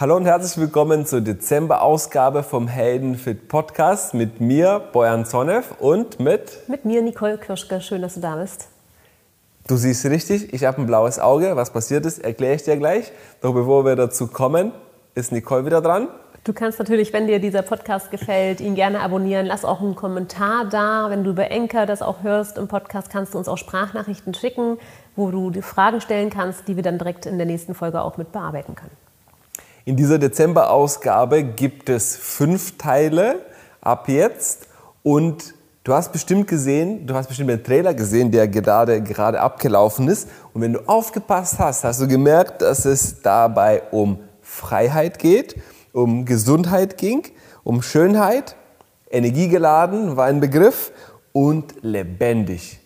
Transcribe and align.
Hallo 0.00 0.14
und 0.14 0.26
herzlich 0.26 0.56
willkommen 0.58 1.06
zur 1.06 1.22
Dezember-Ausgabe 1.22 2.44
vom 2.44 2.68
Heldenfit 2.68 3.48
Podcast 3.48 4.14
mit 4.14 4.40
mir, 4.40 4.80
Bojan 4.92 5.26
Zonev 5.26 5.74
und 5.80 6.20
mit... 6.20 6.68
Mit 6.68 6.84
mir, 6.84 7.02
Nicole 7.02 7.36
Kirschke. 7.36 7.80
Schön, 7.80 8.02
dass 8.02 8.14
du 8.14 8.20
da 8.20 8.36
bist. 8.36 8.68
Du 9.66 9.74
siehst 9.74 10.06
richtig, 10.06 10.54
ich 10.54 10.64
habe 10.64 10.80
ein 10.80 10.86
blaues 10.86 11.18
Auge. 11.18 11.56
Was 11.56 11.72
passiert 11.72 12.06
ist, 12.06 12.20
erkläre 12.20 12.54
ich 12.54 12.62
dir 12.62 12.76
gleich. 12.76 13.10
Doch 13.40 13.52
bevor 13.52 13.84
wir 13.84 13.96
dazu 13.96 14.28
kommen, 14.28 14.70
ist 15.16 15.32
Nicole 15.32 15.66
wieder 15.66 15.82
dran. 15.82 16.06
Du 16.44 16.52
kannst 16.52 16.78
natürlich, 16.78 17.12
wenn 17.12 17.26
dir 17.26 17.40
dieser 17.40 17.62
Podcast 17.62 18.12
gefällt, 18.12 18.60
ihn 18.60 18.76
gerne 18.76 19.00
abonnieren. 19.00 19.46
Lass 19.46 19.64
auch 19.64 19.80
einen 19.80 19.96
Kommentar 19.96 20.66
da. 20.66 21.10
Wenn 21.10 21.24
du 21.24 21.30
über 21.30 21.50
Enker 21.50 21.86
das 21.86 22.02
auch 22.02 22.22
hörst 22.22 22.56
im 22.56 22.68
Podcast, 22.68 23.10
kannst 23.10 23.34
du 23.34 23.38
uns 23.38 23.48
auch 23.48 23.58
Sprachnachrichten 23.58 24.32
schicken, 24.32 24.78
wo 25.16 25.32
du 25.32 25.50
die 25.50 25.60
Fragen 25.60 26.00
stellen 26.00 26.30
kannst, 26.30 26.68
die 26.68 26.76
wir 26.76 26.84
dann 26.84 26.98
direkt 26.98 27.26
in 27.26 27.36
der 27.36 27.48
nächsten 27.48 27.74
Folge 27.74 28.00
auch 28.00 28.16
mit 28.16 28.30
bearbeiten 28.30 28.76
können. 28.76 29.07
In 29.88 29.96
dieser 29.96 30.18
Dezember-Ausgabe 30.18 31.42
gibt 31.42 31.88
es 31.88 32.14
fünf 32.14 32.76
Teile 32.76 33.36
ab 33.80 34.06
jetzt 34.10 34.68
und 35.02 35.54
du 35.82 35.94
hast 35.94 36.12
bestimmt 36.12 36.46
gesehen, 36.46 37.06
du 37.06 37.14
hast 37.14 37.28
bestimmt 37.28 37.48
den 37.48 37.64
Trailer 37.64 37.94
gesehen, 37.94 38.30
der 38.30 38.48
gerade, 38.48 39.02
gerade 39.02 39.40
abgelaufen 39.40 40.06
ist 40.08 40.28
und 40.52 40.60
wenn 40.60 40.74
du 40.74 40.86
aufgepasst 40.86 41.58
hast, 41.58 41.84
hast 41.84 42.02
du 42.02 42.06
gemerkt, 42.06 42.60
dass 42.60 42.84
es 42.84 43.22
dabei 43.22 43.82
um 43.90 44.18
Freiheit 44.42 45.18
geht, 45.18 45.56
um 45.94 46.26
Gesundheit 46.26 46.98
ging, 46.98 47.22
um 47.64 47.80
Schönheit, 47.80 48.56
energiegeladen 49.10 50.18
war 50.18 50.26
ein 50.26 50.40
Begriff 50.40 50.92
und 51.32 51.76
lebendig. 51.80 52.78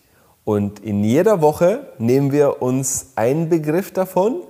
Und 0.45 0.79
in 0.79 1.03
jeder 1.03 1.41
Woche 1.41 1.85
nehmen 1.97 2.31
wir 2.31 2.61
uns 2.61 3.07
einen 3.17 3.49
Begriff 3.49 3.91
davon 3.91 4.43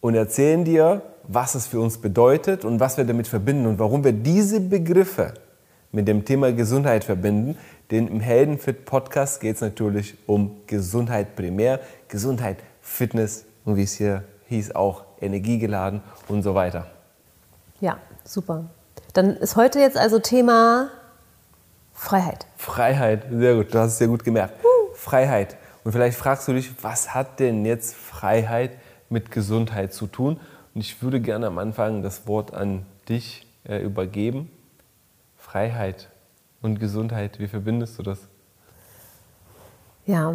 und 0.00 0.16
erzählen 0.16 0.64
dir, 0.64 1.02
was 1.28 1.54
es 1.54 1.66
für 1.66 1.80
uns 1.80 1.98
bedeutet 1.98 2.64
und 2.64 2.80
was 2.80 2.96
wir 2.96 3.04
damit 3.04 3.28
verbinden 3.28 3.66
und 3.66 3.78
warum 3.78 4.04
wir 4.04 4.12
diese 4.12 4.60
Begriffe 4.60 5.34
mit 5.92 6.08
dem 6.08 6.24
Thema 6.24 6.52
Gesundheit 6.52 7.04
verbinden. 7.04 7.56
Denn 7.90 8.08
im 8.08 8.20
Heldenfit 8.20 8.84
Podcast 8.84 9.40
geht 9.40 9.56
es 9.56 9.60
natürlich 9.60 10.16
um 10.26 10.56
Gesundheit 10.66 11.36
primär, 11.36 11.80
Gesundheit, 12.08 12.58
Fitness 12.80 13.44
und 13.64 13.76
wie 13.76 13.82
es 13.82 13.94
hier 13.94 14.24
hieß 14.48 14.74
auch 14.74 15.04
energiegeladen 15.20 16.02
und 16.28 16.42
so 16.42 16.54
weiter. 16.54 16.86
Ja, 17.80 17.98
super. 18.24 18.64
Dann 19.12 19.36
ist 19.36 19.56
heute 19.56 19.78
jetzt 19.78 19.96
also 19.96 20.18
Thema 20.18 20.90
Freiheit. 21.92 22.46
Freiheit, 22.56 23.26
sehr 23.30 23.54
gut, 23.54 23.72
du 23.72 23.78
hast 23.78 23.92
es 23.92 23.98
sehr 23.98 24.08
gut 24.08 24.24
gemerkt. 24.24 24.54
Uh. 24.64 24.94
Freiheit. 24.94 25.56
Und 25.84 25.92
vielleicht 25.92 26.16
fragst 26.16 26.48
du 26.48 26.52
dich, 26.52 26.72
was 26.82 27.14
hat 27.14 27.40
denn 27.40 27.64
jetzt 27.64 27.94
Freiheit 27.94 28.72
mit 29.10 29.30
Gesundheit 29.30 29.92
zu 29.92 30.06
tun? 30.06 30.40
Und 30.74 30.80
ich 30.80 31.02
würde 31.02 31.20
gerne 31.20 31.46
am 31.46 31.58
Anfang 31.58 32.02
das 32.02 32.26
Wort 32.26 32.52
an 32.52 32.84
dich 33.08 33.46
äh, 33.64 33.78
übergeben. 33.82 34.50
Freiheit 35.36 36.08
und 36.62 36.80
Gesundheit, 36.80 37.38
wie 37.38 37.46
verbindest 37.46 37.98
du 37.98 38.02
das? 38.02 38.18
Ja, 40.06 40.34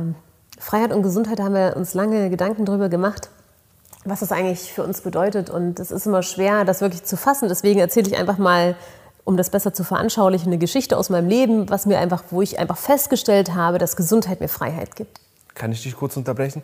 Freiheit 0.58 0.94
und 0.94 1.04
Gesundheit 1.04 1.40
haben 1.40 1.54
wir 1.54 1.76
uns 1.76 1.94
lange 1.94 2.30
Gedanken 2.30 2.66
darüber 2.66 2.90
gemacht, 2.90 3.30
was 4.06 4.22
das 4.22 4.32
eigentlich 4.32 4.72
für 4.72 4.84
uns 4.84 5.02
bedeutet. 5.02 5.50
Und 5.50 5.80
es 5.80 5.92
ist 5.92 6.06
immer 6.06 6.24
schwer, 6.24 6.66
das 6.66 6.82
wirklich 6.82 7.04
zu 7.04 7.18
fassen. 7.18 7.50
Deswegen 7.50 7.80
erzähle 7.80 8.08
ich 8.08 8.18
einfach 8.18 8.38
mal, 8.38 8.76
um 9.26 9.38
das 9.38 9.50
besser 9.50 9.74
zu 9.74 9.84
veranschaulichen, 9.84 10.48
eine 10.48 10.58
Geschichte 10.58 10.98
aus 10.98 11.10
meinem 11.10 11.28
Leben, 11.28 11.70
was 11.70 11.86
mir 11.86 12.00
einfach, 12.00 12.24
wo 12.30 12.42
ich 12.42 12.60
einfach 12.60 12.78
festgestellt 12.78 13.54
habe, 13.54 13.78
dass 13.78 13.96
Gesundheit 13.96 14.40
mir 14.40 14.48
Freiheit 14.48 14.96
gibt. 14.96 15.20
Kann 15.54 15.72
ich 15.72 15.84
dich 15.84 15.96
kurz 15.96 16.18
unterbrechen? 16.18 16.64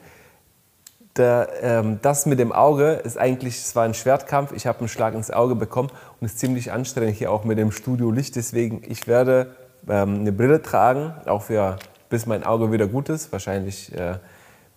Der, 1.17 1.49
ähm, 1.61 1.99
das 2.01 2.25
mit 2.25 2.39
dem 2.39 2.51
Auge 2.51 2.93
ist 2.93 3.17
eigentlich, 3.17 3.57
es 3.57 3.75
war 3.75 3.83
ein 3.83 3.93
Schwertkampf. 3.93 4.51
Ich 4.51 4.67
habe 4.67 4.79
einen 4.79 4.89
Schlag 4.89 5.13
ins 5.13 5.31
Auge 5.31 5.55
bekommen 5.55 5.89
und 6.19 6.25
es 6.25 6.33
ist 6.33 6.39
ziemlich 6.39 6.71
anstrengend 6.71 7.15
hier 7.15 7.31
auch 7.31 7.43
mit 7.43 7.57
dem 7.57 7.71
Studio 7.71 8.11
Licht. 8.11 8.35
Deswegen, 8.35 8.81
ich 8.85 9.07
werde 9.07 9.55
ähm, 9.87 10.19
eine 10.21 10.31
Brille 10.31 10.61
tragen, 10.61 11.13
auch 11.25 11.43
für, 11.43 11.77
bis 12.09 12.25
mein 12.25 12.43
Auge 12.43 12.71
wieder 12.71 12.87
gut 12.87 13.09
ist. 13.09 13.31
Wahrscheinlich 13.31 13.93
äh, 13.95 14.15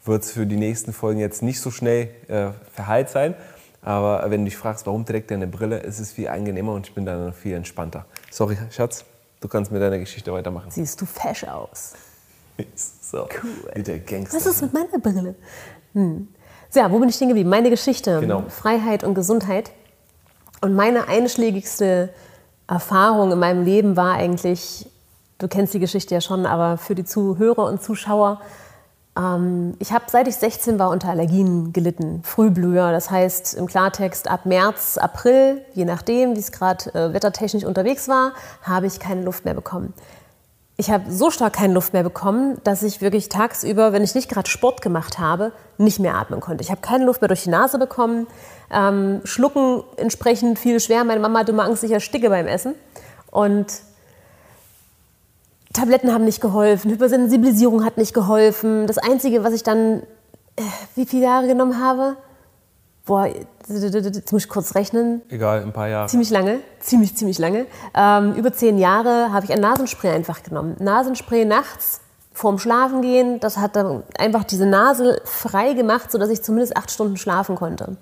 wird 0.05 0.23
es 0.23 0.31
für 0.31 0.47
die 0.47 0.57
nächsten 0.57 0.93
Folgen 0.93 1.19
jetzt 1.19 1.43
nicht 1.43 1.61
so 1.61 1.71
schnell 1.71 2.09
äh, 2.29 2.51
verheilt 2.73 3.11
sein. 3.11 3.35
Aber 3.83 4.31
wenn 4.31 4.41
du 4.41 4.45
dich 4.47 4.57
fragst, 4.57 4.87
warum 4.87 5.07
trägt 5.07 5.31
er 5.31 5.37
eine 5.37 5.47
Brille, 5.47 5.79
ist 5.79 5.99
es 5.99 6.13
viel 6.13 6.29
angenehmer 6.29 6.73
und 6.73 6.87
ich 6.87 6.95
bin 6.95 7.05
dann 7.05 7.33
viel 7.33 7.55
entspannter. 7.55 8.07
Sorry, 8.31 8.59
Schatz, 8.71 9.05
du 9.41 9.49
kannst 9.49 9.73
mit 9.73 9.81
deiner 9.81 9.99
Geschichte 9.99 10.33
weitermachen. 10.33 10.71
Siehst 10.71 11.01
du 11.01 11.07
fesch 11.07 11.45
aus. 11.45 11.95
so, 12.75 13.29
cool. 13.43 13.73
wie 13.75 13.83
der 13.83 14.01
Gangster. 14.01 14.37
Was 14.37 14.47
ist 14.47 14.63
mit 14.63 14.73
meiner 14.73 14.99
Brille? 14.99 15.35
Hm. 15.95 16.29
So, 16.71 16.81
ja, 16.81 16.91
wo 16.91 16.99
bin 16.99 17.09
ich 17.09 17.15
stehen 17.17 17.29
geblieben? 17.29 17.49
Meine 17.49 17.71
Geschichte, 17.71 18.21
genau. 18.21 18.45
Freiheit 18.49 19.05
und 19.05 19.15
Gesundheit. 19.15 19.71
Und 20.61 20.75
meine 20.75 21.09
einschlägigste 21.09 22.11
Erfahrung 22.67 23.33
in 23.33 23.39
meinem 23.39 23.65
Leben 23.65 23.97
war 23.97 24.15
eigentlich, 24.15 24.91
du 25.39 25.49
kennst 25.49 25.73
die 25.73 25.79
Geschichte 25.79 26.15
ja 26.15 26.21
schon, 26.21 26.45
aber 26.45 26.77
für 26.77 26.95
die 26.95 27.05
Zuhörer 27.05 27.65
und 27.65 27.83
Zuschauer, 27.83 28.41
ähm, 29.17 29.75
ich 29.79 29.93
habe 29.93 30.05
seit 30.09 30.29
ich 30.29 30.37
16 30.37 30.79
war 30.79 30.91
unter 30.91 31.09
Allergien 31.09 31.73
gelitten, 31.73 32.23
Frühblüher. 32.23 32.93
Das 32.93 33.11
heißt 33.11 33.55
im 33.55 33.67
Klartext 33.67 34.29
ab 34.29 34.45
März, 34.45 34.99
April, 34.99 35.63
je 35.73 35.87
nachdem, 35.87 36.37
wie 36.37 36.41
es 36.41 36.53
gerade 36.53 36.93
äh, 36.95 37.15
wettertechnisch 37.15 37.65
unterwegs 37.65 38.09
war, 38.09 38.33
habe 38.63 38.87
ich 38.87 39.01
keine 39.01 39.23
Luft 39.23 39.45
mehr 39.45 39.55
bekommen 39.55 39.95
ich 40.81 40.93
habe 40.93 41.11
so 41.11 41.33
stark 41.33 41.55
keine 41.55 41.75
Luft 41.75 41.93
mehr 41.93 42.05
bekommen, 42.05 42.61
dass 42.63 42.85
ich 42.85 43.01
wirklich 43.01 43.29
tagsüber, 43.29 43.93
wenn 43.93 44.05
ich 44.05 44.15
nicht 44.15 44.31
gerade 44.31 44.49
Sport 44.49 44.81
gemacht 44.81 45.19
habe, 45.19 45.51
nicht 45.77 45.99
mehr 45.99 46.15
atmen 46.15 46.39
konnte. 46.39 46.63
Ich 46.63 46.71
habe 46.71 46.81
keine 46.81 47.05
Luft 47.05 47.21
mehr 47.21 47.27
durch 47.27 47.43
die 47.43 47.51
Nase 47.51 47.81
bekommen. 47.81 48.29
Ähm, 48.71 49.21
Schlucken 49.25 49.83
entsprechend 49.97 50.57
viel 50.57 50.79
schwer. 50.79 51.03
Meine 51.03 51.19
Mama 51.19 51.41
hatte 51.41 51.51
immer 51.51 51.65
Angst, 51.65 51.83
ich 51.83 51.91
ersticke 51.91 52.31
beim 52.31 52.47
Essen. 52.47 52.77
Und 53.33 53.67
Tabletten 55.73 56.15
haben 56.15 56.25
nicht 56.25 56.41
geholfen, 56.41 56.93
Hypersensibilisierung 56.93 57.85
hat 57.85 57.97
nicht 57.99 58.15
geholfen. 58.15 58.87
Das 58.87 58.99
Einzige, 58.99 59.43
was 59.43 59.55
ich 59.55 59.65
dann, 59.65 60.05
äh, 60.55 60.63
wie 60.95 61.07
viele 61.07 61.25
Jahre 61.25 61.49
genommen 61.49 61.83
habe, 61.83 62.17
boah, 63.09 63.27
jetzt 63.27 64.33
muss 64.33 64.45
ich 64.45 64.49
kurz 64.49 64.75
rechnen. 64.75 65.23
Egal, 65.31 65.63
ein 65.63 65.73
paar 65.73 65.89
Jahre. 65.89 66.09
Ziemlich 66.09 66.31
lange, 66.31 66.61
ziemlich, 66.79 67.17
ziemlich 67.17 67.39
lange. 67.39 67.67
Ähm, 67.95 68.35
über 68.35 68.53
zehn 68.53 68.79
Jahre 68.79 69.33
habe 69.33 69.47
ich 69.47 69.53
ein 69.53 69.61
Nasenspray 69.61 70.11
einfach 70.11 70.43
genommen. 70.43 70.77
Nasenspray 70.79 71.45
nachts 71.45 72.03
vorm 72.35 72.59
Schlafengehen, 72.59 73.41
das 73.41 73.57
hat 73.57 73.75
dann 73.75 74.05
einfach 74.17 74.45
diese 74.45 74.65
Nase 74.65 75.21
frei 75.25 75.73
gemacht, 75.73 76.13
sodass 76.13 76.29
ich 76.29 76.41
zumindest 76.41 76.77
acht 76.77 76.91
Stunden 76.91 77.17
schlafen 77.17 77.57
konnte. 77.57 77.97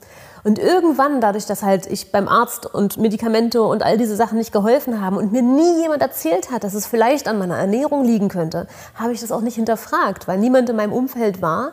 Und 0.45 0.59
irgendwann, 0.59 1.23
dadurch, 1.23 1.47
dass 1.47 1.63
halt 1.63 1.87
ich 1.87 2.13
beim 2.13 2.29
Arzt 2.29 2.67
und 2.67 2.99
Medikamente 2.99 3.63
und 3.63 3.83
all 3.83 3.97
diese 3.97 4.15
Sachen 4.15 4.37
nicht 4.37 4.53
geholfen 4.53 5.01
haben 5.01 5.17
und 5.17 5.33
mir 5.33 5.41
nie 5.41 5.81
jemand 5.81 6.03
erzählt 6.03 6.51
hat, 6.51 6.65
dass 6.65 6.75
es 6.75 6.87
vielleicht 6.87 7.29
an 7.29 7.39
meiner 7.39 7.57
Ernährung 7.57 8.05
liegen 8.05 8.29
könnte, 8.29 8.67
habe 8.95 9.13
ich 9.13 9.21
das 9.21 9.33
auch 9.33 9.41
nicht 9.41 9.55
hinterfragt, 9.55 10.29
weil 10.29 10.39
niemand 10.39 10.69
in 10.69 10.77
meinem 10.77 10.93
Umfeld 10.93 11.41
war, 11.41 11.73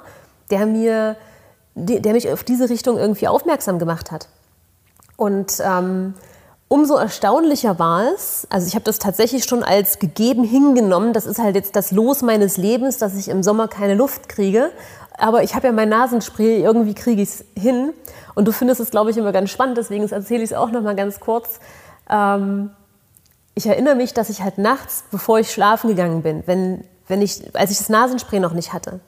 der 0.49 0.65
mir 0.65 1.17
der 1.75 2.13
mich 2.13 2.31
auf 2.31 2.43
diese 2.43 2.69
Richtung 2.69 2.97
irgendwie 2.97 3.27
aufmerksam 3.27 3.79
gemacht 3.79 4.11
hat. 4.11 4.27
Und 5.17 5.61
ähm, 5.63 6.13
umso 6.67 6.95
erstaunlicher 6.95 7.77
war 7.79 8.13
es, 8.13 8.47
also 8.49 8.67
ich 8.67 8.75
habe 8.75 8.85
das 8.85 8.99
tatsächlich 8.99 9.45
schon 9.45 9.63
als 9.63 9.99
gegeben 9.99 10.43
hingenommen, 10.43 11.13
das 11.13 11.25
ist 11.25 11.39
halt 11.39 11.55
jetzt 11.55 11.75
das 11.75 11.91
Los 11.91 12.21
meines 12.21 12.57
Lebens, 12.57 12.97
dass 12.97 13.15
ich 13.15 13.29
im 13.29 13.43
Sommer 13.43 13.67
keine 13.67 13.95
Luft 13.95 14.29
kriege. 14.29 14.71
Aber 15.17 15.43
ich 15.43 15.53
habe 15.53 15.67
ja 15.67 15.73
mein 15.73 15.89
Nasenspray, 15.89 16.63
irgendwie 16.63 16.95
kriege 16.95 17.21
ich 17.21 17.29
es 17.29 17.45
hin. 17.55 17.93
Und 18.33 18.47
du 18.47 18.51
findest 18.51 18.81
es, 18.81 18.89
glaube 18.89 19.11
ich, 19.11 19.17
immer 19.17 19.31
ganz 19.31 19.51
spannend, 19.51 19.77
deswegen 19.77 20.07
erzähle 20.09 20.43
ich 20.43 20.51
es 20.51 20.57
auch 20.57 20.71
noch 20.71 20.81
mal 20.81 20.95
ganz 20.95 21.19
kurz. 21.19 21.59
Ähm, 22.09 22.71
ich 23.55 23.67
erinnere 23.67 23.95
mich, 23.95 24.13
dass 24.13 24.29
ich 24.29 24.41
halt 24.41 24.57
nachts, 24.57 25.03
bevor 25.11 25.39
ich 25.39 25.51
schlafen 25.51 25.89
gegangen 25.89 26.23
bin, 26.23 26.43
wenn, 26.47 26.83
wenn 27.07 27.21
ich, 27.21 27.55
als 27.55 27.69
ich 27.69 27.77
das 27.77 27.89
Nasenspray 27.89 28.39
noch 28.39 28.53
nicht 28.53 28.73
hatte, 28.73 28.99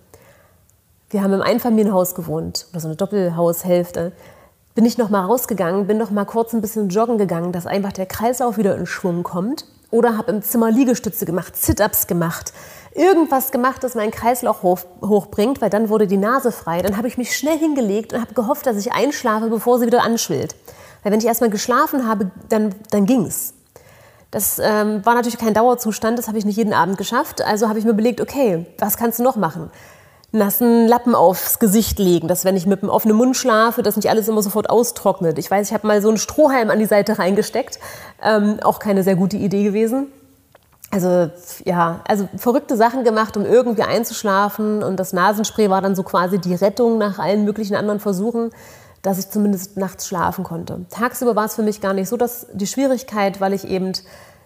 wir 1.09 1.21
haben 1.21 1.33
im 1.33 1.41
Einfamilienhaus 1.41 2.15
gewohnt, 2.15 2.67
oder 2.71 2.79
so 2.79 2.87
eine 2.87 2.95
Doppelhaushälfte. 2.95 4.11
Bin 4.73 4.85
ich 4.85 4.97
noch 4.97 5.09
mal 5.09 5.25
rausgegangen, 5.25 5.87
bin 5.87 5.97
noch 5.97 6.11
mal 6.11 6.25
kurz 6.25 6.53
ein 6.53 6.61
bisschen 6.61 6.89
joggen 6.89 7.17
gegangen, 7.17 7.51
dass 7.51 7.67
einfach 7.67 7.93
der 7.93 8.05
Kreislauf 8.05 8.57
wieder 8.57 8.75
in 8.75 8.85
Schwung 8.85 9.23
kommt. 9.23 9.65
Oder 9.91 10.17
habe 10.17 10.31
im 10.31 10.41
Zimmer 10.41 10.71
Liegestütze 10.71 11.25
gemacht, 11.25 11.55
Sit-ups 11.55 12.07
gemacht, 12.07 12.51
irgendwas 12.93 13.51
gemacht, 13.51 13.83
das 13.83 13.95
meinen 13.95 14.11
Kreislauf 14.11 14.63
hoch, 14.63 14.79
hochbringt, 15.01 15.61
weil 15.61 15.69
dann 15.69 15.89
wurde 15.89 16.07
die 16.07 16.17
Nase 16.17 16.51
frei. 16.51 16.81
Dann 16.81 16.97
habe 16.97 17.07
ich 17.07 17.17
mich 17.17 17.37
schnell 17.37 17.57
hingelegt 17.57 18.11
und 18.11 18.19
habe 18.19 18.33
gehofft, 18.33 18.65
dass 18.65 18.77
ich 18.77 18.91
einschlafe, 18.91 19.47
bevor 19.47 19.79
sie 19.79 19.85
wieder 19.85 20.03
anschwillt. 20.03 20.55
Weil 21.03 21.11
wenn 21.11 21.19
ich 21.19 21.27
erstmal 21.27 21.51
geschlafen 21.51 22.07
habe, 22.07 22.31
dann, 22.49 22.73
dann 22.89 23.07
es. 23.25 23.53
Das 24.31 24.59
ähm, 24.59 25.05
war 25.05 25.13
natürlich 25.13 25.37
kein 25.37 25.53
Dauerzustand, 25.53 26.17
das 26.17 26.27
habe 26.27 26.37
ich 26.37 26.45
nicht 26.45 26.57
jeden 26.57 26.73
Abend 26.73 26.97
geschafft. 26.97 27.41
Also 27.41 27.69
habe 27.69 27.79
ich 27.79 27.85
mir 27.85 27.91
überlegt, 27.91 28.19
okay, 28.19 28.65
was 28.79 28.97
kannst 28.97 29.19
du 29.19 29.23
noch 29.23 29.37
machen? 29.37 29.69
Nassen 30.31 30.87
Lappen 30.87 31.15
aufs 31.15 31.59
Gesicht 31.59 31.99
legen, 31.99 32.27
dass 32.27 32.45
wenn 32.45 32.57
ich 32.57 32.65
mit 32.65 32.81
einem 32.81 32.89
offenen 32.89 33.15
Mund 33.15 33.37
schlafe, 33.37 33.83
dass 33.83 33.95
nicht 33.95 34.09
alles 34.09 34.27
immer 34.27 34.41
sofort 34.41 34.69
austrocknet. 34.69 35.37
Ich 35.39 35.49
weiß, 35.49 35.67
ich 35.67 35.73
habe 35.73 35.87
mal 35.87 36.01
so 36.01 36.09
einen 36.09 36.17
Strohhalm 36.17 36.69
an 36.69 36.79
die 36.79 36.85
Seite 36.85 37.17
reingesteckt, 37.19 37.79
ähm, 38.21 38.59
auch 38.63 38.79
keine 38.79 39.03
sehr 39.03 39.15
gute 39.15 39.37
Idee 39.37 39.63
gewesen. 39.63 40.07
Also 40.91 41.29
ja, 41.65 42.01
also 42.07 42.29
verrückte 42.37 42.77
Sachen 42.77 43.03
gemacht, 43.03 43.37
um 43.37 43.45
irgendwie 43.45 43.83
einzuschlafen 43.83 44.83
und 44.83 44.97
das 44.97 45.13
Nasenspray 45.13 45.69
war 45.69 45.81
dann 45.81 45.95
so 45.95 46.03
quasi 46.03 46.39
die 46.39 46.55
Rettung 46.55 46.97
nach 46.97 47.19
allen 47.19 47.45
möglichen 47.45 47.75
anderen 47.75 47.99
Versuchen. 47.99 48.51
dass 49.05 49.19
ich 49.19 49.29
zumindest 49.29 49.77
nachts 49.77 50.07
schlafen 50.07 50.43
konnte. 50.43 50.83
Tagsüber 50.89 51.35
war 51.35 51.45
es 51.45 51.53
für 51.53 51.61
mich 51.61 51.79
gar 51.79 51.93
nicht 51.93 52.09
so 52.09 52.17
dass 52.17 52.47
die 52.53 52.65
Schwierigkeit, 52.65 53.39
weil 53.39 53.53
ich 53.53 53.67
eben 53.67 53.91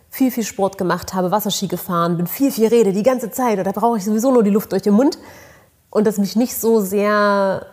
viel, 0.09 0.31
viel 0.31 0.43
Sport 0.43 0.77
gemacht 0.77 1.13
habe, 1.13 1.31
Wasserski 1.31 1.67
gefahren, 1.67 2.17
bin 2.17 2.27
viel, 2.27 2.51
viel 2.51 2.67
Rede 2.67 2.91
die 2.91 3.03
ganze 3.03 3.31
Zeit. 3.31 3.65
Da 3.65 3.71
brauche 3.71 3.97
ich 3.97 4.05
sowieso 4.05 4.31
nur 4.31 4.43
die 4.43 4.49
Luft 4.49 4.71
durch 4.71 4.81
den 4.81 4.93
Mund. 4.93 5.17
Und 5.89 6.05
das 6.05 6.17
mich 6.17 6.35
nicht 6.35 6.55
so 6.55 6.81
sehr 6.81 7.65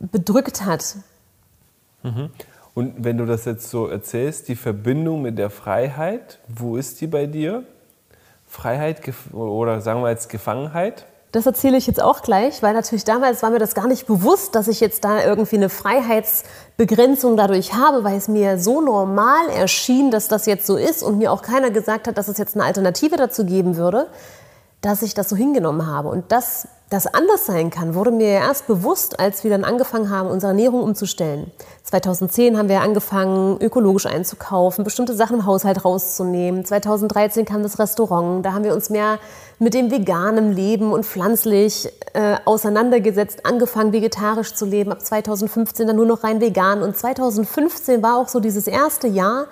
bedrückt 0.00 0.64
hat. 0.64 0.96
Mhm. 2.02 2.30
Und 2.74 3.04
wenn 3.04 3.16
du 3.16 3.24
das 3.24 3.44
jetzt 3.44 3.70
so 3.70 3.86
erzählst, 3.86 4.48
die 4.48 4.56
Verbindung 4.56 5.22
mit 5.22 5.38
der 5.38 5.50
Freiheit, 5.50 6.38
wo 6.46 6.76
ist 6.76 7.00
die 7.00 7.06
bei 7.06 7.26
dir? 7.26 7.64
Freiheit 8.46 9.00
oder 9.32 9.80
sagen 9.80 10.02
wir 10.02 10.10
jetzt 10.10 10.28
Gefangenheit? 10.28 11.06
Das 11.32 11.44
erzähle 11.44 11.76
ich 11.76 11.86
jetzt 11.86 12.00
auch 12.00 12.22
gleich, 12.22 12.62
weil 12.62 12.72
natürlich 12.72 13.04
damals 13.04 13.42
war 13.42 13.50
mir 13.50 13.58
das 13.58 13.74
gar 13.74 13.88
nicht 13.88 14.06
bewusst, 14.06 14.54
dass 14.54 14.68
ich 14.68 14.80
jetzt 14.80 15.04
da 15.04 15.22
irgendwie 15.22 15.56
eine 15.56 15.68
Freiheitsbegrenzung 15.68 17.36
dadurch 17.36 17.74
habe, 17.74 18.04
weil 18.04 18.16
es 18.16 18.28
mir 18.28 18.58
so 18.58 18.80
normal 18.80 19.48
erschien, 19.50 20.10
dass 20.10 20.28
das 20.28 20.46
jetzt 20.46 20.66
so 20.66 20.76
ist 20.76 21.02
und 21.02 21.18
mir 21.18 21.32
auch 21.32 21.42
keiner 21.42 21.70
gesagt 21.70 22.08
hat, 22.08 22.16
dass 22.16 22.28
es 22.28 22.38
jetzt 22.38 22.54
eine 22.54 22.64
Alternative 22.64 23.16
dazu 23.16 23.44
geben 23.44 23.76
würde, 23.76 24.06
dass 24.80 25.02
ich 25.02 25.14
das 25.14 25.28
so 25.28 25.36
hingenommen 25.36 25.86
habe. 25.86 26.08
Und 26.08 26.32
das 26.32 26.68
das 26.88 27.08
anders 27.08 27.46
sein 27.46 27.70
kann, 27.70 27.96
wurde 27.96 28.12
mir 28.12 28.28
erst 28.28 28.68
bewusst, 28.68 29.18
als 29.18 29.42
wir 29.42 29.50
dann 29.50 29.64
angefangen 29.64 30.08
haben, 30.08 30.28
unsere 30.28 30.52
Ernährung 30.52 30.82
umzustellen. 30.84 31.50
2010 31.82 32.56
haben 32.56 32.68
wir 32.68 32.80
angefangen, 32.80 33.60
ökologisch 33.60 34.06
einzukaufen, 34.06 34.84
bestimmte 34.84 35.14
Sachen 35.14 35.38
im 35.38 35.46
Haushalt 35.46 35.84
rauszunehmen. 35.84 36.64
2013 36.64 37.44
kam 37.44 37.64
das 37.64 37.80
Restaurant, 37.80 38.46
da 38.46 38.52
haben 38.52 38.62
wir 38.62 38.72
uns 38.72 38.88
mehr 38.88 39.18
mit 39.58 39.74
dem 39.74 39.90
veganen 39.90 40.52
Leben 40.52 40.92
und 40.92 41.04
pflanzlich 41.04 41.88
äh, 42.12 42.36
auseinandergesetzt, 42.44 43.46
angefangen 43.46 43.92
vegetarisch 43.92 44.54
zu 44.54 44.64
leben. 44.64 44.92
Ab 44.92 45.00
2015 45.00 45.88
dann 45.88 45.96
nur 45.96 46.06
noch 46.06 46.22
rein 46.22 46.40
vegan. 46.40 46.82
Und 46.82 46.96
2015 46.96 48.00
war 48.00 48.16
auch 48.16 48.28
so 48.28 48.38
dieses 48.38 48.68
erste 48.68 49.08
Jahr, 49.08 49.46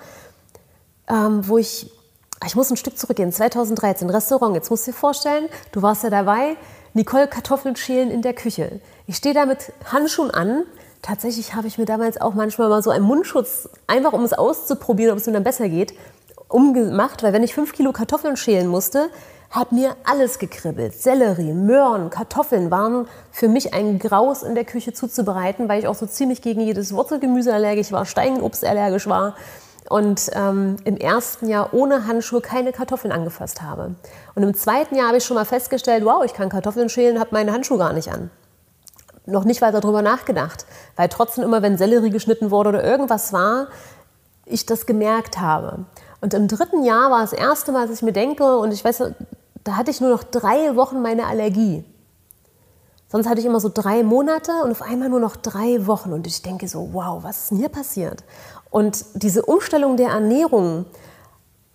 ähm, 1.09 1.45
wo 1.45 1.57
ich, 1.57 1.91
ich 2.45 2.55
muss 2.55 2.69
ein 2.69 2.77
Stück 2.77 2.97
zurückgehen, 2.97 3.31
2013, 3.31 4.09
Restaurant. 4.09 4.55
Jetzt 4.55 4.69
musst 4.69 4.87
du 4.87 4.91
dir 4.91 4.97
vorstellen, 4.97 5.47
du 5.71 5.81
warst 5.81 6.03
ja 6.03 6.09
dabei, 6.09 6.57
Nicole 6.93 7.27
Kartoffeln 7.27 7.75
schälen 7.75 8.11
in 8.11 8.21
der 8.21 8.33
Küche. 8.33 8.79
Ich 9.07 9.17
stehe 9.17 9.33
da 9.33 9.45
mit 9.45 9.71
Handschuhen 9.91 10.31
an. 10.31 10.63
Tatsächlich 11.01 11.55
habe 11.55 11.67
ich 11.67 11.77
mir 11.77 11.85
damals 11.85 12.19
auch 12.19 12.33
manchmal 12.33 12.69
mal 12.69 12.81
so 12.81 12.89
einen 12.89 13.05
Mundschutz, 13.05 13.69
einfach 13.87 14.13
um 14.13 14.23
es 14.23 14.33
auszuprobieren, 14.33 15.11
ob 15.11 15.19
es 15.19 15.27
mir 15.27 15.33
dann 15.33 15.43
besser 15.43 15.69
geht, 15.69 15.93
umgemacht, 16.47 17.21
weil 17.21 17.33
wenn 17.33 17.43
ich 17.43 17.53
fünf 17.53 17.73
Kilo 17.73 17.91
Kartoffeln 17.91 18.37
schälen 18.37 18.67
musste, 18.67 19.09
hat 19.51 19.71
mir 19.71 19.95
alles 20.03 20.39
gekribbelt. 20.39 20.93
Sellerie, 20.93 21.53
Möhren, 21.53 22.09
Kartoffeln 22.09 22.71
waren 22.71 23.07
für 23.31 23.47
mich 23.47 23.73
ein 23.73 23.99
Graus 23.99 24.43
in 24.43 24.55
der 24.55 24.65
Küche 24.65 24.93
zuzubereiten, 24.93 25.69
weil 25.69 25.79
ich 25.79 25.87
auch 25.87 25.95
so 25.95 26.05
ziemlich 26.05 26.41
gegen 26.41 26.61
jedes 26.61 26.93
Wurzelgemüse 26.93 27.53
allergisch 27.53 27.91
war, 27.91 28.05
Steinobst 28.05 28.65
allergisch 28.65 29.07
war 29.07 29.35
und 29.89 30.31
ähm, 30.33 30.77
im 30.83 30.97
ersten 30.97 31.47
Jahr 31.47 31.73
ohne 31.73 32.07
Handschuhe 32.07 32.41
keine 32.41 32.71
Kartoffeln 32.71 33.11
angefasst 33.11 33.61
habe. 33.61 33.95
Und 34.33 34.43
im 34.43 34.53
zweiten 34.53 34.95
Jahr 34.95 35.07
habe 35.07 35.17
ich 35.17 35.25
schon 35.25 35.35
mal 35.35 35.45
festgestellt, 35.45 36.03
wow, 36.05 36.23
ich 36.23 36.33
kann 36.33 36.49
Kartoffeln 36.49 36.89
schälen, 36.89 37.19
habe 37.19 37.29
meine 37.31 37.51
Handschuhe 37.51 37.77
gar 37.77 37.93
nicht 37.93 38.11
an. 38.11 38.31
Noch 39.27 39.43
nicht 39.43 39.61
weiter 39.61 39.81
darüber 39.81 40.01
nachgedacht, 40.01 40.65
weil 40.95 41.09
trotzdem 41.09 41.43
immer, 41.43 41.61
wenn 41.61 41.77
Sellerie 41.77 42.11
geschnitten 42.11 42.51
wurde 42.51 42.69
oder 42.69 42.83
irgendwas 42.83 43.33
war, 43.33 43.67
ich 44.45 44.65
das 44.65 44.85
gemerkt 44.85 45.39
habe. 45.39 45.85
Und 46.21 46.33
im 46.33 46.47
dritten 46.47 46.83
Jahr 46.83 47.11
war 47.11 47.21
das 47.21 47.33
erste 47.33 47.71
Mal, 47.71 47.87
dass 47.87 47.97
ich 47.97 48.03
mir 48.03 48.13
denke, 48.13 48.57
und 48.57 48.71
ich 48.71 48.83
weiß, 48.83 49.03
da 49.63 49.75
hatte 49.75 49.91
ich 49.91 50.01
nur 50.01 50.11
noch 50.11 50.23
drei 50.23 50.75
Wochen 50.75 51.01
meine 51.01 51.25
Allergie. 51.25 51.83
Sonst 53.07 53.29
hatte 53.29 53.39
ich 53.39 53.45
immer 53.45 53.59
so 53.59 53.69
drei 53.73 54.03
Monate 54.03 54.51
und 54.63 54.71
auf 54.71 54.81
einmal 54.81 55.09
nur 55.09 55.19
noch 55.19 55.35
drei 55.35 55.85
Wochen. 55.87 56.11
Und 56.11 56.27
ich 56.27 56.41
denke 56.41 56.67
so, 56.67 56.89
wow, 56.93 57.23
was 57.23 57.43
ist 57.43 57.51
denn 57.51 57.59
hier 57.59 57.69
passiert? 57.69 58.23
Und 58.75 59.05
diese 59.13 59.45
Umstellung 59.45 59.95
der 59.95 60.09
Ernährung 60.09 60.83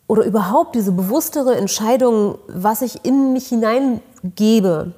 oder 0.06 0.22
überhaupt 0.22 0.74
diese 0.74 0.92
bewusstere 0.92 1.56
Entscheidung, 1.56 2.36
was 2.46 2.82
ich 2.82 3.06
in 3.06 3.32
mich 3.32 3.46
hineingebe, 3.46 4.92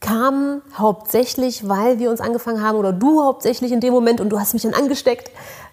kam 0.00 0.60
hauptsächlich, 0.76 1.66
weil 1.66 1.98
wir 1.98 2.10
uns 2.10 2.20
angefangen 2.20 2.62
haben, 2.62 2.76
oder 2.76 2.92
du 2.92 3.24
hauptsächlich 3.24 3.72
in 3.72 3.80
dem 3.80 3.94
Moment, 3.94 4.20
und 4.20 4.28
du 4.28 4.38
hast 4.38 4.52
mich 4.52 4.64
dann 4.64 4.74
angesteckt, 4.74 5.30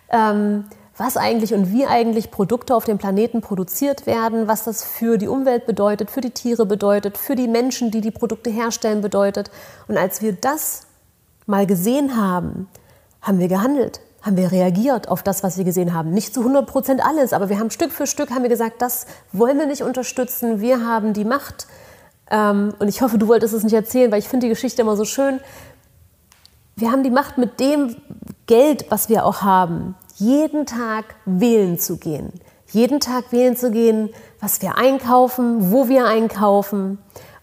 ähm, 0.09 0.63
was 0.95 1.17
eigentlich 1.17 1.53
und 1.53 1.73
wie 1.73 1.85
eigentlich 1.85 2.31
Produkte 2.31 2.75
auf 2.75 2.85
dem 2.85 2.97
Planeten 2.97 3.41
produziert 3.41 4.05
werden, 4.05 4.47
was 4.47 4.63
das 4.63 4.85
für 4.85 5.17
die 5.17 5.27
Umwelt 5.27 5.65
bedeutet, 5.65 6.09
für 6.09 6.21
die 6.21 6.31
Tiere 6.31 6.65
bedeutet, 6.65 7.17
für 7.17 7.35
die 7.35 7.49
Menschen, 7.49 7.91
die 7.91 7.99
die 7.99 8.11
Produkte 8.11 8.49
herstellen, 8.49 9.01
bedeutet. 9.01 9.51
Und 9.89 9.97
als 9.97 10.21
wir 10.21 10.31
das 10.31 10.83
mal 11.45 11.67
gesehen 11.67 12.15
haben, 12.15 12.69
haben 13.21 13.39
wir 13.39 13.49
gehandelt 13.49 13.99
haben 14.23 14.37
wir 14.37 14.51
reagiert 14.51 15.09
auf 15.09 15.21
das, 15.21 15.43
was 15.43 15.57
wir 15.57 15.65
gesehen 15.65 15.93
haben. 15.93 16.11
Nicht 16.11 16.33
zu 16.33 16.39
100 16.39 16.65
Prozent 16.65 17.05
alles, 17.05 17.33
aber 17.33 17.49
wir 17.49 17.59
haben 17.59 17.69
Stück 17.69 17.91
für 17.91 18.07
Stück 18.07 18.31
haben 18.31 18.41
wir 18.41 18.49
gesagt, 18.49 18.81
das 18.81 19.05
wollen 19.33 19.59
wir 19.59 19.67
nicht 19.67 19.83
unterstützen. 19.83 20.61
Wir 20.61 20.85
haben 20.85 21.13
die 21.13 21.25
Macht. 21.25 21.67
Ähm, 22.31 22.73
und 22.79 22.87
ich 22.87 23.01
hoffe, 23.01 23.17
du 23.17 23.27
wolltest 23.27 23.53
es 23.53 23.63
nicht 23.63 23.73
erzählen, 23.73 24.11
weil 24.11 24.19
ich 24.19 24.29
finde 24.29 24.45
die 24.45 24.49
Geschichte 24.49 24.81
immer 24.81 24.95
so 24.95 25.03
schön. 25.03 25.41
Wir 26.75 26.91
haben 26.91 27.03
die 27.03 27.11
Macht 27.11 27.37
mit 27.37 27.59
dem 27.59 27.97
Geld, 28.47 28.85
was 28.89 29.09
wir 29.09 29.25
auch 29.25 29.41
haben, 29.41 29.95
jeden 30.15 30.65
Tag 30.65 31.15
wählen 31.25 31.77
zu 31.77 31.97
gehen. 31.97 32.31
Jeden 32.71 32.99
Tag 32.99 33.31
wählen 33.31 33.55
zu 33.55 33.71
gehen, 33.71 34.09
was 34.39 34.61
wir 34.61 34.77
einkaufen, 34.77 35.71
wo 35.71 35.89
wir 35.89 36.05
einkaufen. 36.05 36.97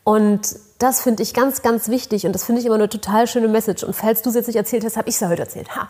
Und 0.04 0.56
das 0.78 1.02
finde 1.02 1.22
ich 1.22 1.34
ganz, 1.34 1.60
ganz 1.60 1.88
wichtig 1.88 2.24
und 2.24 2.32
das 2.32 2.44
finde 2.44 2.60
ich 2.60 2.66
immer 2.66 2.76
eine 2.76 2.88
total 2.88 3.26
schöne 3.26 3.48
Message. 3.48 3.84
Und 3.84 3.94
falls 3.94 4.22
du 4.22 4.30
es 4.30 4.34
jetzt 4.34 4.46
nicht 4.46 4.56
erzählt 4.56 4.82
hast, 4.84 4.96
habe 4.96 5.10
ich 5.10 5.14
es 5.16 5.20
ja 5.20 5.28
heute 5.28 5.42
erzählt. 5.42 5.68
Ha. 5.76 5.88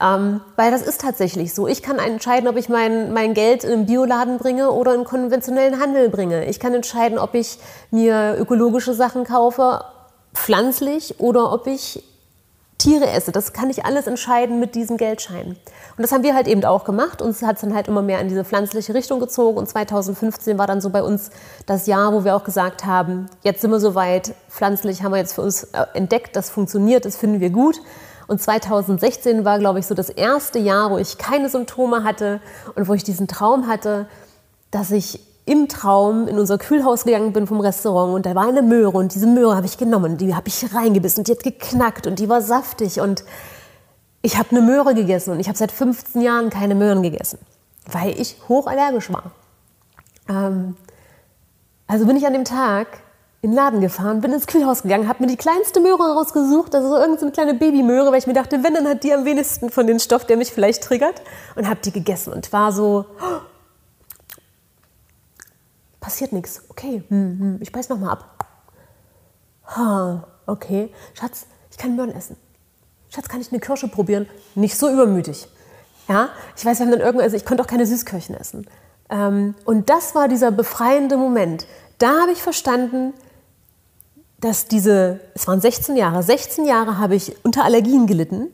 Ähm, 0.00 0.40
weil 0.56 0.70
das 0.70 0.80
ist 0.80 1.02
tatsächlich 1.02 1.52
so. 1.52 1.68
Ich 1.68 1.82
kann 1.82 1.98
entscheiden, 1.98 2.48
ob 2.48 2.56
ich 2.56 2.70
mein, 2.70 3.12
mein 3.12 3.34
Geld 3.34 3.64
in 3.64 3.72
einen 3.72 3.86
Bioladen 3.86 4.38
bringe 4.38 4.70
oder 4.70 4.94
in 4.94 5.04
konventionellen 5.04 5.78
Handel 5.78 6.08
bringe. 6.08 6.46
Ich 6.46 6.58
kann 6.58 6.72
entscheiden, 6.72 7.18
ob 7.18 7.34
ich 7.34 7.58
mir 7.90 8.36
ökologische 8.38 8.94
Sachen 8.94 9.24
kaufe, 9.24 9.84
pflanzlich, 10.32 11.20
oder 11.20 11.52
ob 11.52 11.66
ich 11.66 12.02
Tiere 12.80 13.10
esse. 13.10 13.30
Das 13.30 13.52
kann 13.52 13.68
ich 13.68 13.84
alles 13.84 14.06
entscheiden 14.06 14.58
mit 14.58 14.74
diesem 14.74 14.96
Geldschein. 14.96 15.48
Und 15.48 16.02
das 16.02 16.12
haben 16.12 16.22
wir 16.22 16.34
halt 16.34 16.48
eben 16.48 16.64
auch 16.64 16.84
gemacht. 16.84 17.20
Uns 17.20 17.42
hat 17.42 17.56
es 17.56 17.60
dann 17.60 17.74
halt 17.74 17.88
immer 17.88 18.00
mehr 18.00 18.20
in 18.20 18.28
diese 18.28 18.44
pflanzliche 18.44 18.94
Richtung 18.94 19.20
gezogen. 19.20 19.58
Und 19.58 19.68
2015 19.68 20.56
war 20.56 20.66
dann 20.66 20.80
so 20.80 20.88
bei 20.88 21.02
uns 21.02 21.30
das 21.66 21.86
Jahr, 21.86 22.14
wo 22.14 22.24
wir 22.24 22.34
auch 22.34 22.44
gesagt 22.44 22.86
haben, 22.86 23.26
jetzt 23.42 23.60
sind 23.60 23.70
wir 23.70 23.80
soweit, 23.80 24.34
pflanzlich 24.48 25.02
haben 25.02 25.12
wir 25.12 25.18
jetzt 25.18 25.34
für 25.34 25.42
uns 25.42 25.64
äh, 25.64 25.84
entdeckt, 25.92 26.34
das 26.36 26.48
funktioniert, 26.48 27.04
das 27.04 27.16
finden 27.16 27.40
wir 27.40 27.50
gut. 27.50 27.80
Und 28.26 28.40
2016 28.40 29.44
war, 29.44 29.58
glaube 29.58 29.80
ich, 29.80 29.86
so 29.86 29.94
das 29.94 30.08
erste 30.08 30.58
Jahr, 30.58 30.90
wo 30.90 30.98
ich 30.98 31.18
keine 31.18 31.48
Symptome 31.48 32.02
hatte 32.02 32.40
und 32.76 32.88
wo 32.88 32.94
ich 32.94 33.04
diesen 33.04 33.28
Traum 33.28 33.66
hatte, 33.66 34.06
dass 34.70 34.90
ich 34.90 35.20
im 35.50 35.66
Traum 35.66 36.28
in 36.28 36.38
unser 36.38 36.58
Kühlhaus 36.58 37.04
gegangen 37.04 37.32
bin 37.32 37.48
vom 37.48 37.60
Restaurant 37.60 38.14
und 38.14 38.24
da 38.24 38.36
war 38.36 38.46
eine 38.46 38.62
Möhre 38.62 38.96
und 38.96 39.12
diese 39.14 39.26
Möhre 39.26 39.56
habe 39.56 39.66
ich 39.66 39.78
genommen, 39.78 40.16
die 40.16 40.32
habe 40.34 40.46
ich 40.46 40.72
reingebissen 40.72 41.22
und 41.22 41.28
die 41.28 41.32
hat 41.32 41.42
geknackt 41.42 42.06
und 42.06 42.20
die 42.20 42.28
war 42.28 42.40
saftig 42.40 43.00
und 43.00 43.24
ich 44.22 44.38
habe 44.38 44.50
eine 44.52 44.60
Möhre 44.60 44.94
gegessen 44.94 45.32
und 45.32 45.40
ich 45.40 45.48
habe 45.48 45.58
seit 45.58 45.72
15 45.72 46.22
Jahren 46.22 46.50
keine 46.50 46.76
Möhren 46.76 47.02
gegessen, 47.02 47.40
weil 47.90 48.10
ich 48.20 48.36
hochallergisch 48.48 49.12
war. 49.12 49.32
Ähm, 50.28 50.76
also 51.88 52.06
bin 52.06 52.16
ich 52.16 52.26
an 52.28 52.32
dem 52.32 52.44
Tag 52.44 52.86
in 53.42 53.50
den 53.50 53.56
Laden 53.56 53.80
gefahren, 53.80 54.20
bin 54.20 54.32
ins 54.32 54.46
Kühlhaus 54.46 54.82
gegangen, 54.82 55.08
habe 55.08 55.24
mir 55.24 55.30
die 55.30 55.36
kleinste 55.36 55.80
Möhre 55.80 56.14
rausgesucht, 56.14 56.76
also 56.76 56.96
irgendeine 56.96 57.32
kleine 57.32 57.54
Babymöhre, 57.54 58.12
weil 58.12 58.18
ich 58.18 58.28
mir 58.28 58.34
dachte, 58.34 58.62
wenn, 58.62 58.74
dann 58.74 58.86
hat 58.86 59.02
die 59.02 59.12
am 59.12 59.24
wenigsten 59.24 59.70
von 59.70 59.88
dem 59.88 59.98
Stoff, 59.98 60.26
der 60.26 60.36
mich 60.36 60.52
vielleicht 60.52 60.84
triggert 60.84 61.22
und 61.56 61.68
habe 61.68 61.80
die 61.82 61.90
gegessen 61.90 62.32
und 62.32 62.52
war 62.52 62.70
so, 62.70 63.06
oh, 63.20 63.40
passiert 66.10 66.32
nichts. 66.32 66.62
Okay, 66.68 67.04
hm, 67.08 67.38
hm, 67.38 67.58
ich 67.60 67.70
beiß 67.70 67.88
noch 67.88 67.98
mal 67.98 68.10
ab. 68.10 68.44
Ha, 69.76 70.26
okay. 70.46 70.92
Schatz, 71.14 71.46
ich 71.70 71.78
kann 71.78 71.94
Möhren 71.94 72.12
essen. 72.12 72.36
Schatz, 73.10 73.28
kann 73.28 73.40
ich 73.40 73.52
eine 73.52 73.60
Kirsche 73.60 73.86
probieren? 73.86 74.26
Nicht 74.56 74.76
so 74.76 74.90
übermütig. 74.90 75.46
Ja, 76.08 76.30
ich 76.56 76.64
weiß, 76.64 76.80
wir 76.80 76.86
haben 76.86 76.90
dann 76.90 77.00
irgendwann, 77.00 77.22
also 77.22 77.36
ich 77.36 77.44
konnte 77.44 77.62
auch 77.62 77.68
keine 77.68 77.86
Süßkirchen 77.86 78.34
essen. 78.34 78.66
Ähm, 79.08 79.54
und 79.64 79.88
das 79.88 80.16
war 80.16 80.26
dieser 80.26 80.50
befreiende 80.50 81.16
Moment. 81.16 81.68
Da 81.98 82.22
habe 82.22 82.32
ich 82.32 82.42
verstanden, 82.42 83.14
dass 84.40 84.66
diese, 84.66 85.20
es 85.34 85.46
waren 85.46 85.60
16 85.60 85.94
Jahre, 85.96 86.24
16 86.24 86.64
Jahre 86.64 86.98
habe 86.98 87.14
ich 87.14 87.36
unter 87.44 87.62
Allergien 87.62 88.08
gelitten, 88.08 88.48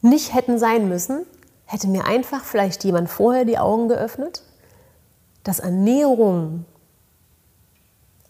nicht 0.00 0.32
hätten 0.32 0.58
sein 0.58 0.88
müssen, 0.88 1.26
hätte 1.66 1.86
mir 1.86 2.06
einfach 2.06 2.44
vielleicht 2.44 2.82
jemand 2.84 3.10
vorher 3.10 3.44
die 3.44 3.58
Augen 3.58 3.88
geöffnet 3.88 4.42
dass 5.44 5.60
Ernährung 5.60 6.64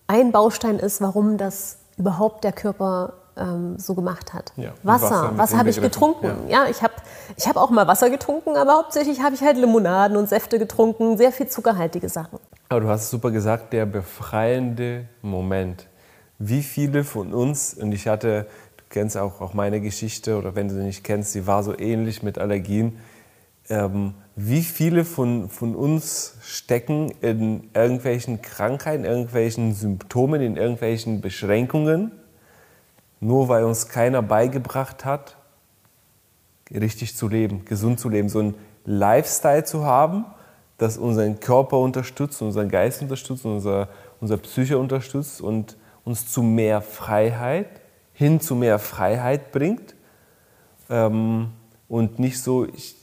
ein 0.07 0.33
Baustein 0.33 0.79
ist, 0.79 1.01
warum 1.01 1.39
das 1.39 1.79
überhaupt 1.97 2.45
der 2.45 2.53
Körper 2.53 3.15
ähm, 3.37 3.79
so 3.79 3.95
gemacht 3.95 4.35
hat. 4.35 4.53
Ja, 4.57 4.73
Wasser, 4.83 5.09
Wasser 5.09 5.39
was 5.39 5.55
habe 5.57 5.71
ich 5.71 5.81
getrunken? 5.81 6.27
Ja, 6.49 6.65
ja 6.65 6.71
ich 6.71 6.83
habe 6.83 6.93
ich 7.37 7.49
hab 7.49 7.57
auch 7.57 7.71
mal 7.71 7.87
Wasser 7.87 8.11
getrunken, 8.11 8.57
aber 8.57 8.75
hauptsächlich 8.75 9.23
habe 9.23 9.35
ich 9.35 9.43
halt 9.43 9.57
Limonaden 9.57 10.17
und 10.17 10.29
Säfte 10.29 10.59
getrunken, 10.59 11.17
sehr 11.17 11.33
viel 11.33 11.49
zuckerhaltige 11.49 12.09
Sachen. 12.09 12.39
Aber 12.69 12.81
du 12.81 12.89
hast 12.89 13.05
es 13.05 13.11
super 13.11 13.31
gesagt, 13.31 13.73
der 13.73 13.87
befreiende 13.87 15.09
Moment. 15.23 15.87
Wie 16.39 16.63
viele 16.63 17.05
von 17.05 17.33
uns, 17.33 17.75
und 17.75 17.93
ich 17.93 18.09
hatte 18.09 18.47
kennst 18.91 19.17
auch, 19.17 19.41
auch 19.41 19.55
meine 19.55 19.81
Geschichte 19.81 20.37
oder 20.39 20.55
wenn 20.55 20.69
du 20.69 20.75
sie 20.75 20.83
nicht 20.83 21.03
kennst, 21.03 21.33
sie 21.33 21.47
war 21.47 21.63
so 21.63 21.77
ähnlich 21.77 22.23
mit 22.23 22.39
Allergien. 22.39 22.99
Ähm, 23.69 24.15
wie 24.37 24.63
viele 24.63 25.05
von, 25.05 25.49
von 25.49 25.77
uns 25.77 26.37
stecken 26.43 27.13
in 27.21 27.71
irgendwelchen 27.73 28.43
Krankheiten, 28.43 29.05
irgendwelchen 29.05 29.73
Symptomen, 29.75 30.41
in 30.41 30.57
irgendwelchen 30.57 31.21
Beschränkungen, 31.21 32.11
nur 33.21 33.49
weil 33.49 33.65
uns 33.65 33.89
keiner 33.89 34.23
beigebracht 34.23 35.05
hat, 35.05 35.37
richtig 36.71 37.17
zu 37.17 37.29
leben, 37.29 37.65
gesund 37.65 38.01
zu 38.01 38.09
leben, 38.09 38.29
so 38.29 38.41
einen 38.41 38.55
Lifestyle 38.85 39.65
zu 39.65 39.85
haben, 39.85 40.25
das 40.79 40.99
unseren 40.99 41.39
Körper 41.39 41.79
unterstützt, 41.79 42.43
unseren 42.43 42.69
Geist 42.69 43.03
unterstützt, 43.03 43.45
unser, 43.45 43.89
unser 44.21 44.37
Psyche 44.39 44.79
unterstützt 44.79 45.41
und 45.41 45.77
uns 46.05 46.31
zu 46.31 46.43
mehr 46.43 46.83
Freiheit, 46.83 47.69
hin 48.13 48.41
zu 48.41 48.57
mehr 48.57 48.81
Freiheit 48.81 49.53
bringt. 49.53 49.95
Ähm, 50.91 51.51
und 51.89 52.19
nicht 52.19 52.41
so, 52.43 52.67
ich, 52.67 52.97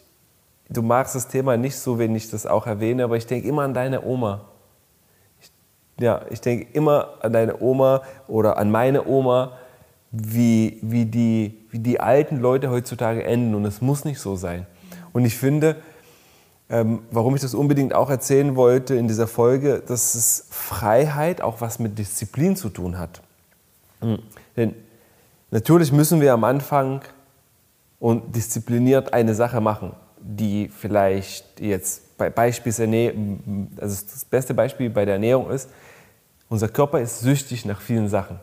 du 0.71 0.81
magst 0.81 1.15
das 1.15 1.27
Thema 1.27 1.57
nicht 1.57 1.77
so, 1.77 1.99
wenn 1.99 2.15
ich 2.15 2.29
das 2.29 2.45
auch 2.45 2.65
erwähne, 2.65 3.03
aber 3.03 3.17
ich 3.17 3.27
denke 3.27 3.47
immer 3.47 3.63
an 3.63 3.73
deine 3.73 4.03
Oma. 4.05 4.41
Ich, 5.41 5.51
ja, 5.99 6.21
ich 6.29 6.41
denke 6.41 6.67
immer 6.73 7.09
an 7.21 7.33
deine 7.33 7.61
Oma 7.61 8.01
oder 8.27 8.57
an 8.57 8.71
meine 8.71 9.05
Oma, 9.05 9.57
wie, 10.11 10.79
wie, 10.81 11.05
die, 11.05 11.57
wie 11.69 11.79
die 11.79 11.99
alten 11.99 12.37
Leute 12.37 12.69
heutzutage 12.69 13.23
enden. 13.23 13.55
Und 13.55 13.65
es 13.65 13.81
muss 13.81 14.05
nicht 14.05 14.19
so 14.19 14.35
sein. 14.35 14.65
Und 15.13 15.25
ich 15.25 15.37
finde, 15.37 15.77
ähm, 16.69 17.01
warum 17.11 17.35
ich 17.35 17.41
das 17.41 17.53
unbedingt 17.53 17.93
auch 17.93 18.09
erzählen 18.09 18.55
wollte 18.55 18.95
in 18.95 19.07
dieser 19.07 19.27
Folge, 19.27 19.83
dass 19.85 20.15
es 20.15 20.47
Freiheit 20.49 21.41
auch 21.41 21.61
was 21.61 21.79
mit 21.79 21.97
Disziplin 21.97 22.55
zu 22.55 22.69
tun 22.69 22.97
hat. 22.97 23.21
Mhm. 24.01 24.19
Denn 24.55 24.75
natürlich 25.49 25.91
müssen 25.91 26.21
wir 26.21 26.33
am 26.33 26.43
Anfang 26.43 27.01
und 27.99 28.35
diszipliniert 28.35 29.13
eine 29.13 29.35
Sache 29.35 29.61
machen, 29.61 29.93
die 30.21 30.69
vielleicht 30.69 31.59
jetzt 31.59 32.17
bei 32.17 32.29
Beispielsernährung, 32.29 33.69
also 33.79 34.05
das 34.11 34.25
beste 34.25 34.53
Beispiel 34.53 34.89
bei 34.89 35.05
der 35.05 35.15
Ernährung 35.15 35.49
ist, 35.49 35.69
unser 36.49 36.67
Körper 36.67 36.99
ist 36.99 37.21
süchtig 37.21 37.65
nach 37.65 37.81
vielen 37.81 38.09
Sachen. 38.09 38.39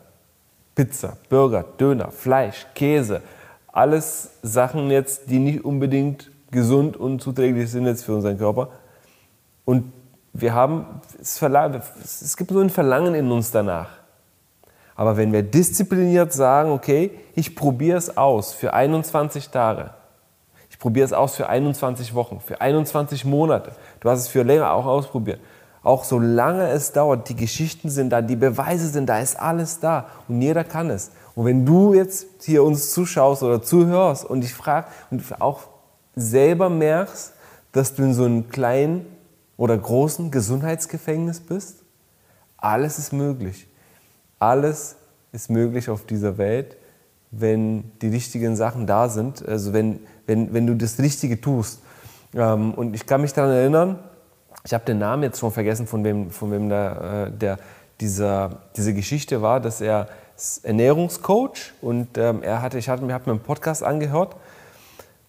Pizza, 0.74 1.16
Burger, 1.28 1.64
Döner, 1.78 2.10
Fleisch, 2.10 2.66
Käse, 2.74 3.22
alles 3.66 4.30
Sachen 4.42 4.90
jetzt, 4.90 5.30
die 5.30 5.38
nicht 5.38 5.64
unbedingt 5.64 6.30
gesund 6.50 6.96
und 6.96 7.20
zuträglich 7.20 7.70
sind 7.70 7.86
jetzt 7.86 8.04
für 8.04 8.14
unseren 8.14 8.38
Körper. 8.38 8.70
Und 9.64 9.92
wir 10.32 10.54
haben, 10.54 10.86
es 11.20 12.36
gibt 12.36 12.50
so 12.50 12.60
ein 12.60 12.70
Verlangen 12.70 13.14
in 13.14 13.30
uns 13.30 13.50
danach. 13.50 13.90
Aber 14.94 15.16
wenn 15.16 15.32
wir 15.32 15.42
diszipliniert 15.42 16.32
sagen, 16.32 16.70
okay, 16.70 17.10
ich 17.34 17.54
probiere 17.54 17.98
es 17.98 18.16
aus 18.16 18.52
für 18.52 18.72
21 18.72 19.50
Tage, 19.50 19.90
ich 20.78 20.80
probiere 20.80 21.06
es 21.06 21.12
aus 21.12 21.34
für 21.34 21.48
21 21.48 22.14
Wochen, 22.14 22.38
für 22.38 22.60
21 22.60 23.24
Monate, 23.24 23.72
du 23.98 24.08
hast 24.08 24.20
es 24.20 24.28
für 24.28 24.44
länger 24.44 24.70
auch 24.70 24.86
ausprobiert, 24.86 25.40
auch 25.82 26.04
solange 26.04 26.68
es 26.68 26.92
dauert, 26.92 27.28
die 27.28 27.34
Geschichten 27.34 27.90
sind 27.90 28.10
da, 28.10 28.22
die 28.22 28.36
Beweise 28.36 28.86
sind 28.86 29.08
da, 29.08 29.18
ist 29.18 29.40
alles 29.40 29.80
da 29.80 30.06
und 30.28 30.40
jeder 30.40 30.62
kann 30.62 30.88
es. 30.88 31.10
Und 31.34 31.46
wenn 31.46 31.66
du 31.66 31.94
jetzt 31.94 32.44
hier 32.44 32.62
uns 32.62 32.92
zuschaust 32.92 33.42
oder 33.42 33.60
zuhörst 33.60 34.24
und 34.24 34.42
dich 34.42 34.54
fragst 34.54 34.92
und 35.10 35.24
auch 35.40 35.62
selber 36.14 36.70
merkst, 36.70 37.32
dass 37.72 37.96
du 37.96 38.04
in 38.04 38.14
so 38.14 38.24
einem 38.24 38.48
kleinen 38.48 39.04
oder 39.56 39.76
großen 39.76 40.30
Gesundheitsgefängnis 40.30 41.40
bist? 41.40 41.82
Alles 42.56 43.00
ist 43.00 43.12
möglich. 43.12 43.66
Alles 44.38 44.94
ist 45.32 45.50
möglich 45.50 45.90
auf 45.90 46.06
dieser 46.06 46.38
Welt, 46.38 46.76
wenn 47.32 47.90
die 48.00 48.08
richtigen 48.08 48.54
Sachen 48.54 48.86
da 48.86 49.08
sind, 49.08 49.46
also 49.46 49.72
wenn, 49.72 50.00
wenn, 50.28 50.52
wenn 50.52 50.66
du 50.66 50.74
das 50.74 50.98
Richtige 51.00 51.40
tust. 51.40 51.82
Ähm, 52.34 52.74
und 52.74 52.94
ich 52.94 53.06
kann 53.06 53.22
mich 53.22 53.32
daran 53.32 53.50
erinnern, 53.50 53.98
ich 54.64 54.74
habe 54.74 54.84
den 54.84 54.98
Namen 54.98 55.22
jetzt 55.22 55.40
schon 55.40 55.50
vergessen, 55.50 55.86
von 55.86 56.04
wem, 56.04 56.30
von 56.30 56.52
wem 56.52 56.68
der, 56.68 57.26
äh, 57.28 57.36
der 57.36 57.58
dieser, 58.00 58.50
diese 58.76 58.94
Geschichte 58.94 59.42
war, 59.42 59.58
dass 59.58 59.80
er 59.80 60.08
Ernährungscoach 60.62 61.72
und 61.80 62.16
ähm, 62.16 62.42
er 62.42 62.62
hatte, 62.62 62.78
ich 62.78 62.88
hatte, 62.88 63.04
mir 63.04 63.14
einen 63.14 63.40
Podcast 63.40 63.82
angehört 63.82 64.36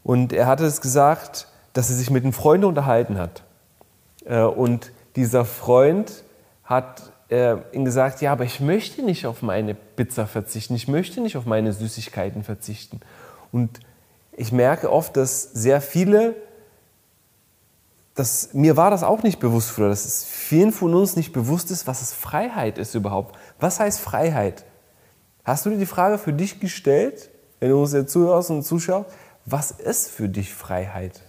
und 0.03 0.33
er 0.33 0.45
hatte 0.45 0.65
es 0.65 0.81
gesagt, 0.81 1.47
dass 1.73 1.89
er 1.89 1.95
sich 1.95 2.11
mit 2.11 2.23
einem 2.23 2.33
Freund 2.33 2.63
unterhalten 2.63 3.17
hat. 3.17 3.43
Äh, 4.25 4.41
und 4.43 4.91
dieser 5.15 5.45
Freund 5.45 6.23
hat 6.63 7.11
äh, 7.29 7.55
ihm 7.71 7.85
gesagt, 7.85 8.21
ja, 8.21 8.33
aber 8.33 8.43
ich 8.43 8.59
möchte 8.59 9.01
nicht 9.01 9.25
auf 9.25 9.41
meine 9.41 9.73
Pizza 9.73 10.27
verzichten, 10.27 10.75
ich 10.75 10.87
möchte 10.87 11.21
nicht 11.21 11.37
auf 11.37 11.45
meine 11.45 11.73
Süßigkeiten 11.73 12.43
verzichten. 12.43 12.99
Und 13.51 13.79
ich 14.39 14.53
merke 14.53 14.89
oft, 14.89 15.17
dass 15.17 15.43
sehr 15.43 15.81
viele, 15.81 16.33
dass, 18.15 18.53
mir 18.53 18.77
war 18.77 18.89
das 18.89 19.03
auch 19.03 19.21
nicht 19.21 19.39
bewusst 19.39 19.69
früher, 19.69 19.89
dass 19.89 20.05
es 20.05 20.23
vielen 20.23 20.71
von 20.71 20.95
uns 20.95 21.17
nicht 21.17 21.33
bewusst 21.33 21.71
ist, 21.71 21.87
was 21.87 22.01
es 22.01 22.13
Freiheit 22.13 22.77
ist 22.77 22.95
überhaupt. 22.95 23.37
Was 23.59 23.81
heißt 23.81 23.99
Freiheit? 23.99 24.63
Hast 25.43 25.65
du 25.65 25.71
dir 25.71 25.77
die 25.77 25.85
Frage 25.85 26.17
für 26.17 26.31
dich 26.31 26.61
gestellt, 26.61 27.29
wenn 27.59 27.69
du 27.69 27.81
uns 27.81 27.91
jetzt 27.91 28.13
zuhörst 28.13 28.49
und 28.49 28.63
zuschaust? 28.63 29.09
Was 29.45 29.71
ist 29.71 30.09
für 30.09 30.29
dich 30.29 30.53
Freiheit? 30.53 31.19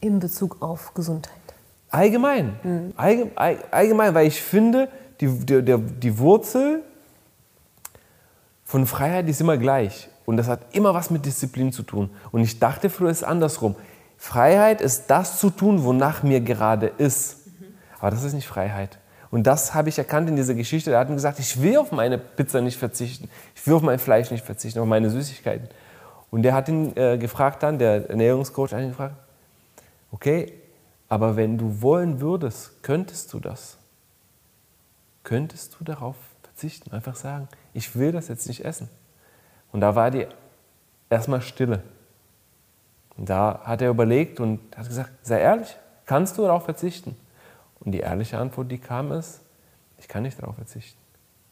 In 0.00 0.18
Bezug 0.18 0.60
auf 0.60 0.92
Gesundheit. 0.92 1.32
Allgemein. 1.88 2.60
Mhm. 2.62 2.92
Allgemein, 3.70 4.14
weil 4.14 4.26
ich 4.26 4.42
finde, 4.42 4.88
die, 5.22 5.28
die, 5.28 5.78
die 5.78 6.18
Wurzel 6.18 6.82
von 8.64 8.86
Freiheit 8.86 9.28
ist 9.30 9.40
immer 9.40 9.56
gleich. 9.56 10.10
Und 10.30 10.36
das 10.36 10.46
hat 10.46 10.60
immer 10.76 10.94
was 10.94 11.10
mit 11.10 11.26
Disziplin 11.26 11.72
zu 11.72 11.82
tun. 11.82 12.08
Und 12.30 12.42
ich 12.42 12.60
dachte 12.60 12.88
früher, 12.88 13.10
ist 13.10 13.24
andersrum. 13.24 13.74
Freiheit 14.16 14.80
ist 14.80 15.08
das 15.08 15.40
zu 15.40 15.50
tun, 15.50 15.82
wonach 15.82 16.22
mir 16.22 16.40
gerade 16.40 16.86
ist. 16.86 17.38
Aber 17.98 18.12
das 18.12 18.22
ist 18.22 18.34
nicht 18.34 18.46
Freiheit. 18.46 19.00
Und 19.32 19.48
das 19.48 19.74
habe 19.74 19.88
ich 19.88 19.98
erkannt 19.98 20.28
in 20.28 20.36
dieser 20.36 20.54
Geschichte. 20.54 20.92
Er 20.92 21.00
hat 21.00 21.08
mir 21.08 21.16
gesagt, 21.16 21.40
ich 21.40 21.60
will 21.60 21.78
auf 21.78 21.90
meine 21.90 22.16
Pizza 22.16 22.60
nicht 22.60 22.78
verzichten. 22.78 23.28
Ich 23.56 23.66
will 23.66 23.74
auf 23.74 23.82
mein 23.82 23.98
Fleisch 23.98 24.30
nicht 24.30 24.44
verzichten, 24.44 24.78
auf 24.78 24.86
meine 24.86 25.10
Süßigkeiten. 25.10 25.66
Und 26.30 26.42
der 26.42 26.54
hat 26.54 26.68
ihn 26.68 26.96
äh, 26.96 27.18
gefragt 27.18 27.64
dann, 27.64 27.80
der 27.80 28.08
Ernährungscoach 28.08 28.70
hat 28.72 28.82
ihn 28.82 28.90
gefragt, 28.90 29.16
okay, 30.12 30.52
aber 31.08 31.34
wenn 31.34 31.58
du 31.58 31.82
wollen 31.82 32.20
würdest, 32.20 32.84
könntest 32.84 33.32
du 33.32 33.40
das? 33.40 33.78
Könntest 35.24 35.74
du 35.80 35.82
darauf 35.82 36.14
verzichten? 36.44 36.92
Einfach 36.92 37.16
sagen, 37.16 37.48
ich 37.74 37.96
will 37.96 38.12
das 38.12 38.28
jetzt 38.28 38.46
nicht 38.46 38.64
essen. 38.64 38.88
Und 39.72 39.80
da 39.80 39.94
war 39.94 40.10
die 40.10 40.26
erstmal 41.08 41.42
Stille. 41.42 41.82
Und 43.16 43.28
da 43.28 43.60
hat 43.64 43.82
er 43.82 43.90
überlegt 43.90 44.40
und 44.40 44.60
hat 44.76 44.86
gesagt, 44.86 45.10
sei 45.22 45.40
ehrlich, 45.40 45.76
kannst 46.06 46.38
du 46.38 46.42
darauf 46.42 46.64
verzichten? 46.64 47.16
Und 47.80 47.92
die 47.92 48.00
ehrliche 48.00 48.38
Antwort, 48.38 48.70
die 48.70 48.78
kam, 48.78 49.12
ist, 49.12 49.40
ich 49.98 50.08
kann 50.08 50.22
nicht 50.22 50.40
darauf 50.40 50.54
verzichten. 50.56 50.98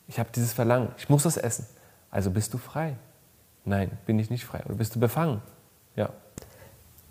Ich 0.07 0.19
habe 0.19 0.31
dieses 0.35 0.53
Verlangen, 0.53 0.89
ich 0.97 1.09
muss 1.09 1.25
das 1.25 1.37
essen. 1.37 1.67
Also 2.11 2.31
bist 2.31 2.55
du 2.55 2.59
frei. 2.59 2.97
Nein, 3.65 3.91
bin 4.07 4.19
ich 4.19 4.31
nicht 4.31 4.47
frei. 4.47 4.63
Oder 4.65 4.75
bist 4.75 4.95
du 4.95 5.01
befangen? 5.01 5.43
Ja. 5.95 6.11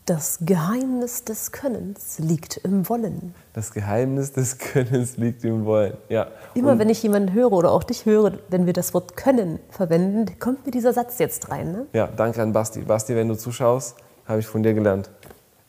Das 0.07 0.39
Geheimnis 0.39 1.25
des 1.25 1.51
Könnens 1.51 2.17
liegt 2.17 2.55
im 2.55 2.87
Wollen. 2.87 3.35
Das 3.51 3.73
Geheimnis 3.73 4.31
des 4.31 4.57
Könnens 4.57 5.17
liegt 5.17 5.43
im 5.43 5.65
Wollen, 5.65 5.97
ja. 6.07 6.27
Immer 6.53 6.71
Und 6.71 6.79
wenn 6.79 6.87
ich 6.89 7.03
jemanden 7.03 7.33
höre 7.33 7.51
oder 7.51 7.73
auch 7.73 7.83
dich 7.83 8.05
höre, 8.05 8.39
wenn 8.47 8.65
wir 8.65 8.71
das 8.71 8.93
Wort 8.93 9.17
können 9.17 9.59
verwenden, 9.69 10.39
kommt 10.39 10.65
mir 10.65 10.71
dieser 10.71 10.93
Satz 10.93 11.19
jetzt 11.19 11.49
rein. 11.49 11.73
Ne? 11.73 11.87
Ja, 11.91 12.07
danke 12.07 12.41
an 12.41 12.53
Basti. 12.53 12.79
Basti, 12.83 13.17
wenn 13.17 13.27
du 13.27 13.35
zuschaust, 13.35 13.97
habe 14.25 14.39
ich 14.39 14.47
von 14.47 14.63
dir 14.63 14.73
gelernt. 14.73 15.09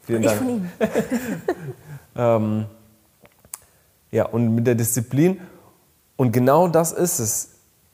Vielen 0.02 0.23
Dank. 0.23 0.35
Ich 0.35 0.38
von 0.38 0.50
ihm. 0.50 0.71
ähm, 2.16 2.66
ja, 4.12 4.25
und 4.25 4.54
mit 4.54 4.68
der 4.68 4.76
Disziplin. 4.76 5.40
Und 6.16 6.30
genau 6.30 6.68
das 6.68 6.92
ist 6.92 7.18
es. 7.18 7.49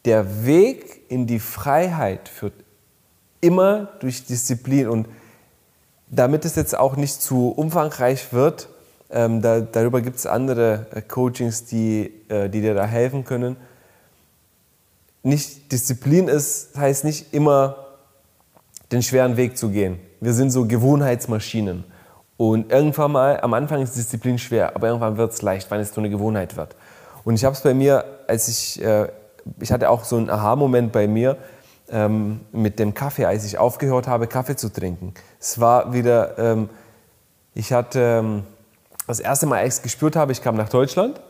Der 0.05 0.45
Weg 0.45 1.11
in 1.11 1.27
die 1.27 1.39
Freiheit 1.39 2.29
führt 2.29 2.53
immer 3.41 3.89
durch 4.01 4.27
Disziplin. 4.27 4.91
Und 4.91 5.09
damit 6.15 6.45
es 6.45 6.57
jetzt 6.57 6.79
auch 6.79 6.97
nicht 6.97 7.21
zu 7.23 7.49
umfangreich 7.49 8.33
wird, 8.33 8.69
ähm, 9.11 9.43
da, 9.43 9.61
darüber 9.61 10.01
gibt 10.01 10.17
es 10.17 10.27
andere 10.27 10.87
äh, 10.93 11.03
Coachings, 11.03 11.65
die, 11.65 12.13
äh, 12.29 12.49
die 12.49 12.61
dir 12.61 12.75
da 12.75 12.85
helfen 12.85 13.25
können. 13.25 13.57
Nicht 15.23 15.73
Disziplin 15.73 16.29
ist, 16.29 16.77
heißt 16.77 17.05
nicht 17.05 17.33
immer 17.33 17.77
den 18.93 19.03
schweren 19.03 19.37
Weg 19.37 19.57
zu 19.57 19.71
gehen. 19.71 19.99
Wir 20.21 20.33
sind 20.33 20.51
so 20.51 20.67
Gewohnheitsmaschinen. 20.67 21.85
Und 22.37 22.73
irgendwann 22.73 23.13
mal, 23.13 23.41
am 23.41 23.55
Anfang 23.55 23.81
ist 23.83 23.97
Disziplin 23.97 24.39
schwer, 24.39 24.75
aber 24.75 24.89
irgendwann 24.89 25.17
wird 25.17 25.33
es 25.33 25.43
leicht, 25.43 25.71
weil 25.71 25.81
es 25.81 25.95
so 25.95 26.01
eine 26.01 26.11
Gewohnheit 26.11 26.57
wird. 26.57 26.75
Und 27.25 27.35
ich 27.35 27.45
habe 27.45 27.55
es 27.55 27.63
bei 27.63 27.75
mir, 27.75 28.05
als 28.27 28.49
ich, 28.49 28.83
äh, 28.83 29.09
ich 29.61 29.71
hatte 29.71 29.89
auch 29.89 30.05
so 30.05 30.17
einen 30.17 30.31
Aha-Moment 30.31 30.93
bei 30.93 31.07
mir, 31.07 31.37
ähm, 31.91 32.41
mit 32.53 32.79
dem 32.79 32.95
Kaffee, 32.95 33.27
als 33.27 33.45
ich 33.45 33.59
aufgehört 33.59 34.09
habe, 34.09 34.27
Kaffee 34.27 34.57
zu 34.57 34.73
trinken. 34.73 35.15
Es 35.41 35.61
war 35.61 35.93
wieder, 35.93 36.39
ähm, 36.39 36.69
ich 37.55 37.73
hatte 37.73 38.01
ähm, 38.01 38.45
das 39.07 39.21
erste 39.21 39.47
Mal, 39.47 39.59
als 39.59 39.75
ich 39.75 39.79
es 39.79 39.83
gespürt 39.83 40.17
habe, 40.17 40.33
ich 40.33 40.43
kam 40.43 40.57
nach 40.57 40.69
Deutschland 40.69 41.21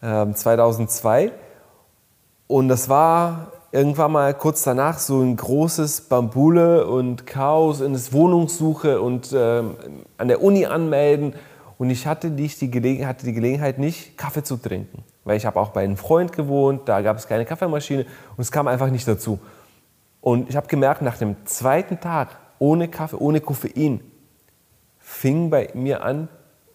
2002 0.00 1.24
ähm, 1.24 1.30
und 2.46 2.68
das 2.68 2.88
war 2.88 3.52
irgendwann 3.72 4.12
mal 4.12 4.34
kurz 4.34 4.62
danach 4.62 4.98
so 4.98 5.20
ein 5.20 5.36
großes 5.36 6.02
Bambule 6.02 6.86
und 6.86 7.26
Chaos 7.26 7.80
in 7.80 7.92
das 7.92 8.12
Wohnungssuche 8.12 9.00
und 9.00 9.34
ähm, 9.36 9.76
an 10.16 10.28
der 10.28 10.42
Uni 10.42 10.64
anmelden. 10.66 11.34
Und 11.78 11.90
ich 11.90 12.06
hatte 12.06 12.30
nicht 12.30 12.60
die, 12.62 12.70
Gelegen 12.70 13.06
hatte 13.06 13.26
die 13.26 13.34
Gelegenheit, 13.34 13.78
nicht 13.78 14.16
Kaffee 14.16 14.42
zu 14.42 14.56
trinken. 14.56 15.04
Weil 15.24 15.36
ich 15.36 15.44
habe 15.44 15.60
auch 15.60 15.70
bei 15.70 15.82
einem 15.82 15.96
Freund 15.96 16.32
gewohnt, 16.32 16.88
da 16.88 17.02
gab 17.02 17.18
es 17.18 17.26
keine 17.26 17.44
Kaffeemaschine 17.44 18.06
und 18.36 18.40
es 18.40 18.50
kam 18.50 18.66
einfach 18.66 18.88
nicht 18.88 19.06
dazu. 19.06 19.38
Und 20.26 20.50
ich 20.50 20.56
habe 20.56 20.66
gemerkt, 20.66 21.02
nach 21.02 21.18
dem 21.18 21.36
zweiten 21.44 22.00
Tag 22.00 22.36
ohne 22.58 22.88
Kaffee, 22.88 23.14
ohne 23.16 23.40
Koffein, 23.40 24.00
fing 24.98 25.50
bei 25.50 25.70
mir 25.74 26.02
an, 26.02 26.28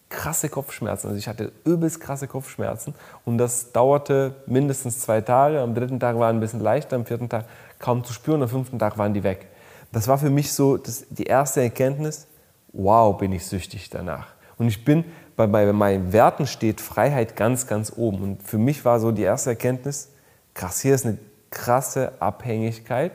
krasse 0.08 0.48
Kopfschmerzen. 0.48 1.08
Also 1.08 1.18
ich 1.18 1.28
hatte 1.28 1.52
übelst 1.66 2.00
krasse 2.00 2.28
Kopfschmerzen 2.28 2.94
und 3.26 3.36
das 3.36 3.72
dauerte 3.72 4.36
mindestens 4.46 5.00
zwei 5.00 5.20
Tage. 5.20 5.60
Am 5.60 5.74
dritten 5.74 6.00
Tag 6.00 6.18
waren 6.18 6.36
ein 6.36 6.40
bisschen 6.40 6.60
leichter, 6.60 6.96
am 6.96 7.04
vierten 7.04 7.28
Tag 7.28 7.44
kaum 7.78 8.04
zu 8.04 8.14
spüren, 8.14 8.42
am 8.42 8.48
fünften 8.48 8.78
Tag 8.78 8.96
waren 8.96 9.12
die 9.12 9.22
weg. 9.22 9.48
Das 9.92 10.08
war 10.08 10.16
für 10.16 10.30
mich 10.30 10.54
so 10.54 10.78
das, 10.78 11.04
die 11.10 11.24
erste 11.24 11.60
Erkenntnis, 11.60 12.26
wow, 12.72 13.18
bin 13.18 13.32
ich 13.32 13.44
süchtig 13.44 13.90
danach. 13.90 14.28
Und 14.56 14.68
ich 14.68 14.82
bin, 14.82 15.04
bei, 15.36 15.46
bei 15.46 15.70
meinen 15.74 16.14
Werten 16.14 16.46
steht 16.46 16.80
Freiheit 16.80 17.36
ganz, 17.36 17.66
ganz 17.66 17.92
oben. 17.94 18.22
Und 18.22 18.42
für 18.42 18.56
mich 18.56 18.86
war 18.86 18.98
so 18.98 19.12
die 19.12 19.24
erste 19.24 19.50
Erkenntnis, 19.50 20.08
krass, 20.54 20.80
hier 20.80 20.94
ist 20.94 21.04
eine 21.04 21.18
krasse 21.50 22.12
Abhängigkeit. 22.18 23.12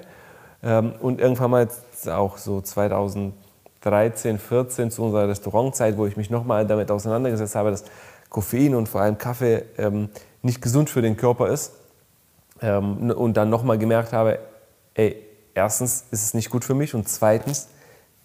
Ähm, 0.64 0.94
und 1.00 1.20
irgendwann 1.20 1.52
mal 1.52 1.68
auch 2.08 2.38
so 2.38 2.62
2000 2.62 3.34
13, 3.82 4.40
14 4.40 4.92
zu 4.92 5.04
unserer 5.04 5.30
Restaurantzeit, 5.30 5.98
wo 5.98 6.06
ich 6.06 6.18
mich 6.18 6.30
nochmal 6.30 6.66
damit 6.66 6.92
auseinandergesetzt 6.92 7.56
habe, 7.56 7.72
dass 7.72 7.86
Koffein 8.30 8.76
und 8.76 8.90
vor 8.90 9.02
allem 9.02 9.18
Kaffee 9.18 9.64
ähm, 9.78 10.10
nicht 10.42 10.62
gesund 10.62 10.90
für 10.90 11.02
den 11.02 11.16
Körper 11.16 11.50
ist. 11.50 11.74
Ähm, 12.62 13.12
und 13.12 13.38
dann 13.38 13.50
nochmal 13.50 13.78
gemerkt 13.78 14.14
habe, 14.14 14.40
ey, 14.96 15.16
erstens 15.54 16.06
ist 16.12 16.24
es 16.24 16.34
nicht 16.34 16.50
gut 16.50 16.66
für 16.66 16.74
mich 16.74 16.96
und 16.96 17.08
zweitens 17.08 17.70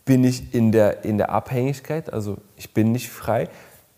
bin 0.05 0.25
ich 0.25 0.53
in 0.55 0.73
der, 0.73 1.05
in 1.05 1.19
der 1.19 1.31
Abhängigkeit, 1.31 2.13
also 2.13 2.39
ich 2.57 2.75
bin 2.75 2.91
nicht 2.91 3.11
frei. 3.11 3.49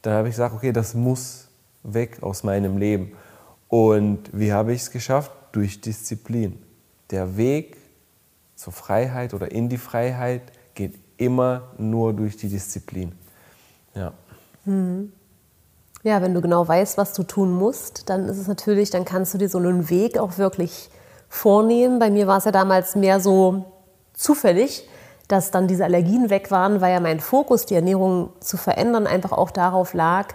Dann 0.02 0.14
habe 0.14 0.28
ich 0.28 0.34
gesagt, 0.34 0.54
okay, 0.54 0.72
das 0.72 0.92
muss 0.92 1.48
weg 1.82 2.18
aus 2.22 2.42
meinem 2.42 2.76
Leben. 2.76 3.12
Und 3.68 4.28
wie 4.32 4.52
habe 4.52 4.74
ich 4.74 4.82
es 4.82 4.90
geschafft? 4.90 5.30
Durch 5.52 5.80
Disziplin. 5.80 6.62
Der 7.10 7.38
Weg 7.38 7.78
zur 8.54 8.72
Freiheit 8.72 9.34
oder 9.34 9.50
in 9.50 9.68
die 9.68 9.78
Freiheit 9.78 10.42
geht 10.74 10.98
immer 11.16 11.62
nur 11.78 12.12
durch 12.12 12.36
die 12.36 12.48
Disziplin. 12.48 13.12
Ja. 13.94 14.12
Hm. 14.64 15.12
Ja, 16.02 16.20
wenn 16.20 16.34
du 16.34 16.42
genau 16.42 16.66
weißt, 16.68 16.98
was 16.98 17.14
du 17.14 17.22
tun 17.22 17.52
musst, 17.54 18.10
dann 18.10 18.28
ist 18.28 18.36
es 18.36 18.46
natürlich, 18.46 18.90
dann 18.90 19.06
kannst 19.06 19.32
du 19.32 19.38
dir 19.38 19.48
so 19.48 19.58
einen 19.58 19.88
Weg 19.88 20.18
auch 20.18 20.36
wirklich 20.36 20.90
vornehmen. 21.28 21.98
Bei 21.98 22.10
mir 22.10 22.26
war 22.26 22.38
es 22.38 22.44
ja 22.44 22.52
damals 22.52 22.94
mehr 22.94 23.20
so 23.20 23.64
zufällig, 24.12 24.88
dass 25.28 25.50
dann 25.50 25.66
diese 25.66 25.84
Allergien 25.84 26.28
weg 26.28 26.50
waren, 26.50 26.80
weil 26.82 26.92
ja 26.92 27.00
mein 27.00 27.20
Fokus, 27.20 27.64
die 27.64 27.74
Ernährung 27.74 28.30
zu 28.40 28.58
verändern, 28.58 29.06
einfach 29.06 29.32
auch 29.32 29.50
darauf 29.50 29.94
lag, 29.94 30.28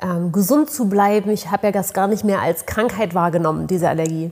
ähm, 0.00 0.30
gesund 0.30 0.70
zu 0.70 0.88
bleiben. 0.88 1.30
Ich 1.30 1.50
habe 1.50 1.66
ja 1.66 1.72
das 1.72 1.92
gar 1.92 2.06
nicht 2.06 2.22
mehr 2.22 2.40
als 2.40 2.66
Krankheit 2.66 3.14
wahrgenommen, 3.14 3.66
diese 3.66 3.88
Allergie. 3.88 4.30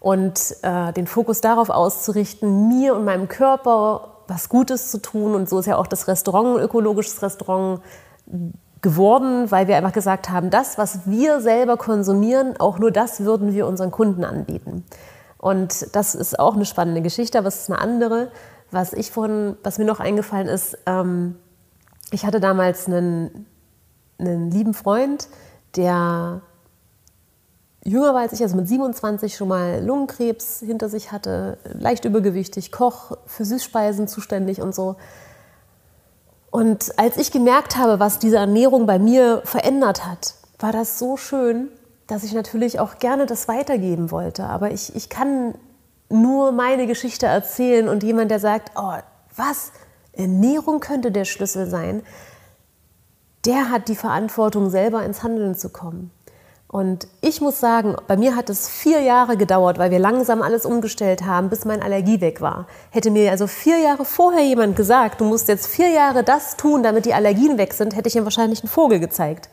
Und 0.00 0.56
äh, 0.62 0.92
den 0.92 1.06
Fokus 1.06 1.40
darauf 1.40 1.70
auszurichten, 1.70 2.68
mir 2.68 2.94
und 2.94 3.04
meinem 3.04 3.28
Körper 3.28 4.18
was 4.28 4.48
Gutes 4.48 4.90
zu 4.90 5.02
tun. 5.02 5.34
Und 5.34 5.48
so 5.48 5.58
ist 5.58 5.66
ja 5.66 5.76
auch 5.76 5.86
das 5.86 6.06
Restaurant 6.06 6.60
ökologisches 6.60 7.22
Restaurant 7.22 7.80
geworden, 8.82 9.50
weil 9.50 9.66
wir 9.66 9.76
einfach 9.76 9.92
gesagt 9.92 10.30
haben, 10.30 10.50
das, 10.50 10.78
was 10.78 11.06
wir 11.06 11.40
selber 11.40 11.76
konsumieren, 11.76 12.56
auch 12.58 12.78
nur 12.78 12.92
das 12.92 13.24
würden 13.24 13.52
wir 13.52 13.66
unseren 13.66 13.90
Kunden 13.90 14.24
anbieten. 14.24 14.84
Und 15.38 15.94
das 15.94 16.14
ist 16.14 16.38
auch 16.38 16.54
eine 16.54 16.64
spannende 16.64 17.02
Geschichte, 17.02 17.38
aber 17.38 17.48
es 17.48 17.62
ist 17.62 17.70
eine 17.70 17.80
andere. 17.80 18.30
Was 18.70 18.92
ich 18.92 19.10
von, 19.10 19.56
was 19.62 19.78
mir 19.78 19.84
noch 19.84 20.00
eingefallen 20.00 20.48
ist, 20.48 20.78
ähm, 20.86 21.36
ich 22.10 22.26
hatte 22.26 22.40
damals 22.40 22.86
einen, 22.86 23.46
einen 24.18 24.50
lieben 24.50 24.74
Freund, 24.74 25.28
der 25.76 26.42
jünger 27.88 28.14
war 28.14 28.22
als 28.22 28.32
ich, 28.32 28.42
also 28.42 28.56
mit 28.56 28.68
27 28.68 29.36
schon 29.36 29.48
mal 29.48 29.84
Lungenkrebs 29.84 30.60
hinter 30.60 30.88
sich 30.88 31.12
hatte, 31.12 31.58
leicht 31.78 32.04
übergewichtig, 32.04 32.72
Koch, 32.72 33.16
für 33.26 33.44
Süßspeisen 33.44 34.08
zuständig 34.08 34.60
und 34.60 34.74
so. 34.74 34.96
Und 36.50 36.98
als 36.98 37.16
ich 37.16 37.30
gemerkt 37.30 37.76
habe, 37.76 38.00
was 38.00 38.18
diese 38.18 38.36
Ernährung 38.36 38.86
bei 38.86 38.98
mir 38.98 39.42
verändert 39.44 40.06
hat, 40.06 40.34
war 40.58 40.72
das 40.72 40.98
so 40.98 41.16
schön, 41.16 41.68
dass 42.06 42.24
ich 42.24 42.32
natürlich 42.32 42.80
auch 42.80 42.98
gerne 42.98 43.26
das 43.26 43.48
weitergeben 43.48 44.10
wollte. 44.10 44.44
Aber 44.44 44.70
ich, 44.70 44.96
ich 44.96 45.08
kann 45.08 45.54
nur 46.08 46.52
meine 46.52 46.86
Geschichte 46.86 47.26
erzählen 47.26 47.88
und 47.88 48.02
jemand, 48.02 48.30
der 48.30 48.40
sagt, 48.40 48.72
oh, 48.76 48.94
was, 49.36 49.72
Ernährung 50.12 50.80
könnte 50.80 51.12
der 51.12 51.26
Schlüssel 51.26 51.68
sein, 51.68 52.02
der 53.44 53.70
hat 53.70 53.88
die 53.88 53.94
Verantwortung, 53.94 54.70
selber 54.70 55.04
ins 55.04 55.22
Handeln 55.22 55.54
zu 55.54 55.68
kommen. 55.68 56.10
Und 56.70 57.08
ich 57.22 57.40
muss 57.40 57.60
sagen, 57.60 57.96
bei 58.06 58.18
mir 58.18 58.36
hat 58.36 58.50
es 58.50 58.68
vier 58.68 59.00
Jahre 59.00 59.38
gedauert, 59.38 59.78
weil 59.78 59.90
wir 59.90 59.98
langsam 59.98 60.42
alles 60.42 60.66
umgestellt 60.66 61.24
haben, 61.24 61.48
bis 61.48 61.64
meine 61.64 61.82
Allergie 61.82 62.20
weg 62.20 62.42
war. 62.42 62.66
Hätte 62.90 63.10
mir 63.10 63.30
also 63.30 63.46
vier 63.46 63.78
Jahre 63.78 64.04
vorher 64.04 64.44
jemand 64.44 64.76
gesagt, 64.76 65.22
du 65.22 65.24
musst 65.24 65.48
jetzt 65.48 65.66
vier 65.66 65.88
Jahre 65.88 66.24
das 66.24 66.58
tun, 66.58 66.82
damit 66.82 67.06
die 67.06 67.14
Allergien 67.14 67.56
weg 67.56 67.72
sind, 67.72 67.96
hätte 67.96 68.08
ich 68.08 68.16
ihm 68.16 68.24
wahrscheinlich 68.24 68.62
einen 68.62 68.68
Vogel 68.68 69.00
gezeigt. 69.00 69.48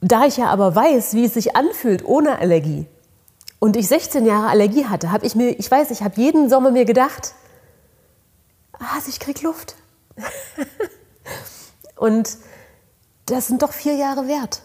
Da 0.00 0.26
ich 0.26 0.38
ja 0.38 0.46
aber 0.48 0.74
weiß, 0.74 1.14
wie 1.14 1.24
es 1.24 1.34
sich 1.34 1.54
anfühlt 1.54 2.04
ohne 2.04 2.40
Allergie 2.40 2.86
und 3.60 3.76
ich 3.76 3.86
16 3.86 4.26
Jahre 4.26 4.48
Allergie 4.48 4.86
hatte, 4.86 5.12
habe 5.12 5.24
ich 5.24 5.36
mir, 5.36 5.50
ich 5.50 5.70
weiß, 5.70 5.92
ich 5.92 6.02
habe 6.02 6.20
jeden 6.20 6.50
Sommer 6.50 6.72
mir 6.72 6.84
gedacht, 6.84 7.32
ah, 8.72 8.98
ich 9.08 9.20
krieg 9.20 9.40
Luft. 9.42 9.76
und 11.96 12.36
das 13.26 13.46
sind 13.46 13.62
doch 13.62 13.72
vier 13.72 13.94
Jahre 13.94 14.26
wert. 14.26 14.62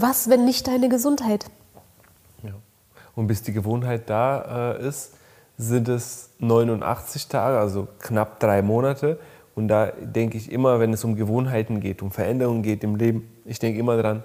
Was, 0.00 0.30
wenn 0.30 0.44
nicht 0.44 0.68
deine 0.68 0.88
Gesundheit? 0.88 1.46
Ja. 2.44 2.52
Und 3.16 3.26
bis 3.26 3.42
die 3.42 3.52
Gewohnheit 3.52 4.08
da 4.08 4.76
äh, 4.76 4.86
ist, 4.86 5.14
sind 5.56 5.88
es 5.88 6.30
89 6.38 7.26
Tage, 7.26 7.58
also 7.58 7.88
knapp 7.98 8.38
drei 8.38 8.62
Monate. 8.62 9.18
Und 9.56 9.66
da 9.66 9.86
denke 9.86 10.38
ich 10.38 10.52
immer, 10.52 10.78
wenn 10.78 10.92
es 10.92 11.02
um 11.02 11.16
Gewohnheiten 11.16 11.80
geht, 11.80 12.00
um 12.00 12.12
Veränderungen 12.12 12.62
geht 12.62 12.84
im 12.84 12.94
Leben, 12.94 13.28
ich 13.44 13.58
denke 13.58 13.80
immer 13.80 14.00
dran, 14.00 14.22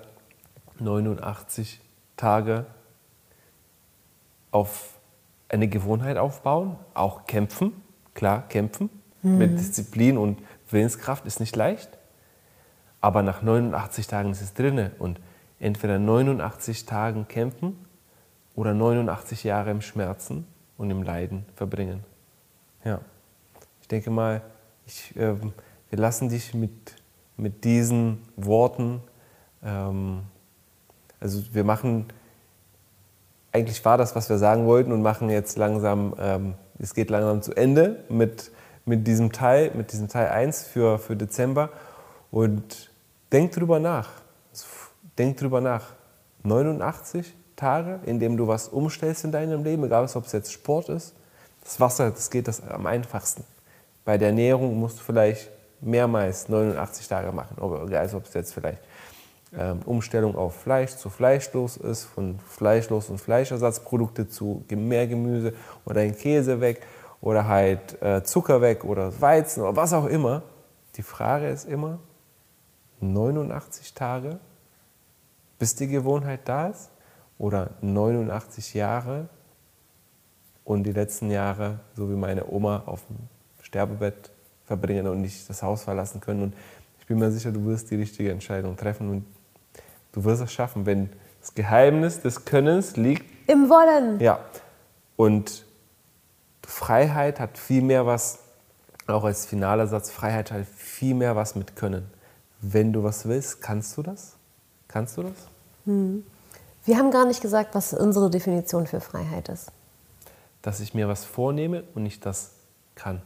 89 0.77 1.81
Tage 2.17 2.67
auf 4.51 4.99
eine 5.49 5.67
Gewohnheit 5.67 6.17
aufbauen, 6.17 6.75
auch 6.93 7.25
kämpfen, 7.25 7.73
klar 8.13 8.47
kämpfen, 8.47 8.91
mhm. 9.23 9.39
mit 9.39 9.57
Disziplin 9.57 10.19
und 10.19 10.37
Willenskraft 10.69 11.25
ist 11.25 11.39
nicht 11.39 11.55
leicht, 11.55 11.89
aber 13.01 13.23
nach 13.23 13.41
89 13.41 14.05
Tagen 14.05 14.29
ist 14.29 14.41
es 14.41 14.53
drinne 14.53 14.91
und 14.99 15.19
entweder 15.63 15.97
89 15.97 16.85
Tagen 16.85 17.27
kämpfen 17.27 17.77
oder 18.53 18.73
89 18.73 19.45
Jahre 19.45 19.71
im 19.71 19.81
Schmerzen 19.81 20.45
und 20.77 20.91
im 20.91 21.03
Leiden 21.03 21.45
verbringen. 21.55 22.03
Ja, 22.83 22.99
ich 23.81 23.87
denke 23.87 24.11
mal, 24.11 24.41
ich, 24.85 25.15
äh, 25.15 25.35
wir 25.89 25.99
lassen 25.99 26.27
dich 26.27 26.53
mit, 26.53 26.71
mit 27.37 27.63
diesen 27.63 28.21
Worten, 28.35 29.01
ähm, 29.63 30.23
also 31.21 31.41
wir 31.53 31.63
machen, 31.63 32.07
eigentlich 33.53 33.83
war 33.85 33.97
das, 33.97 34.15
was 34.17 34.29
wir 34.29 34.37
sagen 34.37 34.65
wollten 34.65 34.91
und 34.91 35.01
machen 35.01 35.29
jetzt 35.29 35.57
langsam, 35.57 36.13
ähm, 36.19 36.55
es 36.77 36.93
geht 36.93 37.09
langsam 37.09 37.41
zu 37.41 37.53
Ende 37.55 38.03
mit, 38.09 38.51
mit 38.83 39.07
diesem 39.07 39.31
Teil, 39.31 39.71
mit 39.75 39.93
diesem 39.93 40.09
Teil 40.09 40.27
1 40.27 40.63
für, 40.63 40.99
für 40.99 41.15
Dezember 41.15 41.69
und 42.31 42.91
denk 43.31 43.53
drüber 43.53 43.79
nach. 43.79 44.09
Denk 45.17 45.37
drüber 45.37 45.61
nach. 45.61 45.83
89 46.43 47.33
Tage, 47.55 47.99
in 48.05 48.19
denen 48.19 48.35
du 48.35 48.47
was 48.47 48.67
umstellst 48.67 49.23
in 49.23 49.31
deinem 49.31 49.63
Leben, 49.63 49.83
egal 49.83 50.09
ob 50.13 50.25
es 50.25 50.31
jetzt 50.31 50.51
Sport 50.51 50.89
ist, 50.89 51.13
das 51.63 51.79
Wasser, 51.79 52.11
das 52.11 52.29
geht 52.29 52.47
das 52.47 52.61
am 52.67 52.85
einfachsten. 52.85 53.43
Bei 54.03 54.17
der 54.17 54.29
Ernährung 54.29 54.77
musst 54.77 54.99
du 54.99 55.03
vielleicht 55.03 55.49
mehrmals 55.79 56.49
89 56.49 57.07
Tage 57.07 57.31
machen, 57.31 57.55
egal 57.87 58.09
ob 58.13 58.25
es 58.25 58.33
jetzt 58.33 58.53
vielleicht 58.53 58.79
ähm, 59.57 59.79
Umstellung 59.85 60.35
auf 60.35 60.55
Fleisch 60.55 60.95
zu 60.95 61.09
fleischlos 61.09 61.77
ist, 61.77 62.03
von 62.03 62.39
fleischlos 62.39 63.09
und 63.09 63.19
Fleischersatzprodukte 63.19 64.27
zu 64.27 64.65
mehr 64.69 65.07
Gemüse 65.07 65.53
oder 65.85 66.01
ein 66.01 66.17
Käse 66.17 66.59
weg 66.59 66.85
oder 67.21 67.47
halt 67.47 68.01
äh, 68.01 68.23
Zucker 68.23 68.61
weg 68.61 68.83
oder 68.83 69.21
Weizen 69.21 69.61
oder 69.61 69.75
was 69.75 69.93
auch 69.93 70.05
immer. 70.05 70.43
Die 70.95 71.03
Frage 71.03 71.47
ist 71.47 71.65
immer, 71.65 71.99
89 72.99 73.93
Tage 73.93 74.39
bis 75.63 75.75
die 75.75 75.87
Gewohnheit 75.87 76.41
da 76.43 76.67
ist 76.67 76.89
oder 77.37 77.69
89 77.79 78.73
Jahre 78.73 79.29
und 80.65 80.83
die 80.83 80.91
letzten 80.91 81.31
Jahre, 81.31 81.79
so 81.95 82.09
wie 82.09 82.15
meine 82.15 82.51
Oma, 82.51 82.83
auf 82.85 83.05
dem 83.07 83.15
Sterbebett 83.61 84.29
verbringen 84.65 85.07
und 85.07 85.21
nicht 85.21 85.49
das 85.49 85.63
Haus 85.63 85.83
verlassen 85.83 86.19
können. 86.19 86.43
Und 86.43 86.53
ich 86.99 87.05
bin 87.07 87.17
mir 87.17 87.31
sicher, 87.31 87.53
du 87.53 87.63
wirst 87.63 87.89
die 87.91 87.95
richtige 87.95 88.29
Entscheidung 88.29 88.75
treffen 88.75 89.09
und 89.09 89.25
du 90.11 90.25
wirst 90.25 90.41
es 90.41 90.51
schaffen, 90.51 90.85
wenn, 90.85 91.09
Das 91.39 91.55
Geheimnis 91.55 92.19
des 92.19 92.43
Könnens 92.43 92.97
liegt 92.97 93.23
Im 93.49 93.69
Wollen. 93.69 94.19
ja. 94.19 94.39
Und 95.15 95.65
Freiheit 96.67 97.39
hat 97.39 97.57
viel 97.57 97.83
mehr 97.83 98.05
was, 98.05 98.39
auch 99.07 99.23
als 99.23 99.45
finaler 99.45 99.87
Satz, 99.87 100.11
Freiheit 100.11 100.51
hat 100.51 100.65
viel 100.65 101.15
mehr 101.15 101.37
was 101.37 101.55
mit 101.55 101.77
Können. 101.77 102.11
Wenn 102.59 102.91
du 102.91 103.01
was 103.01 103.25
willst, 103.29 103.61
kannst 103.61 103.95
du 103.95 104.03
das? 104.03 104.35
Kannst 104.89 105.15
du 105.15 105.23
das? 105.23 105.52
Wir 105.85 106.97
haben 106.97 107.11
gar 107.11 107.25
nicht 107.25 107.41
gesagt, 107.41 107.75
was 107.75 107.93
unsere 107.93 108.29
Definition 108.29 108.87
für 108.87 109.01
Freiheit 109.01 109.49
ist. 109.49 109.71
Dass 110.61 110.79
ich 110.79 110.93
mir 110.93 111.07
was 111.07 111.25
vornehme 111.25 111.83
und 111.93 112.05
ich 112.05 112.19
das 112.19 112.51
kann. 112.95 113.21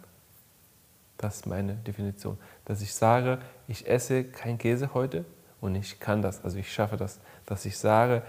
Das 1.17 1.37
ist 1.37 1.47
meine 1.47 1.73
Definition. 1.73 2.37
Dass 2.65 2.81
ich 2.81 2.93
sage, 2.93 3.39
ich 3.67 3.87
esse 3.87 4.23
kein 4.23 4.57
Käse 4.57 4.93
heute 4.93 5.25
und 5.61 5.75
ich 5.75 5.99
kann 5.99 6.21
das, 6.21 6.43
also 6.43 6.57
ich 6.57 6.71
schaffe 6.71 6.97
das. 6.97 7.19
Dass 7.45 7.65
ich 7.65 7.77
sage, 7.77 8.23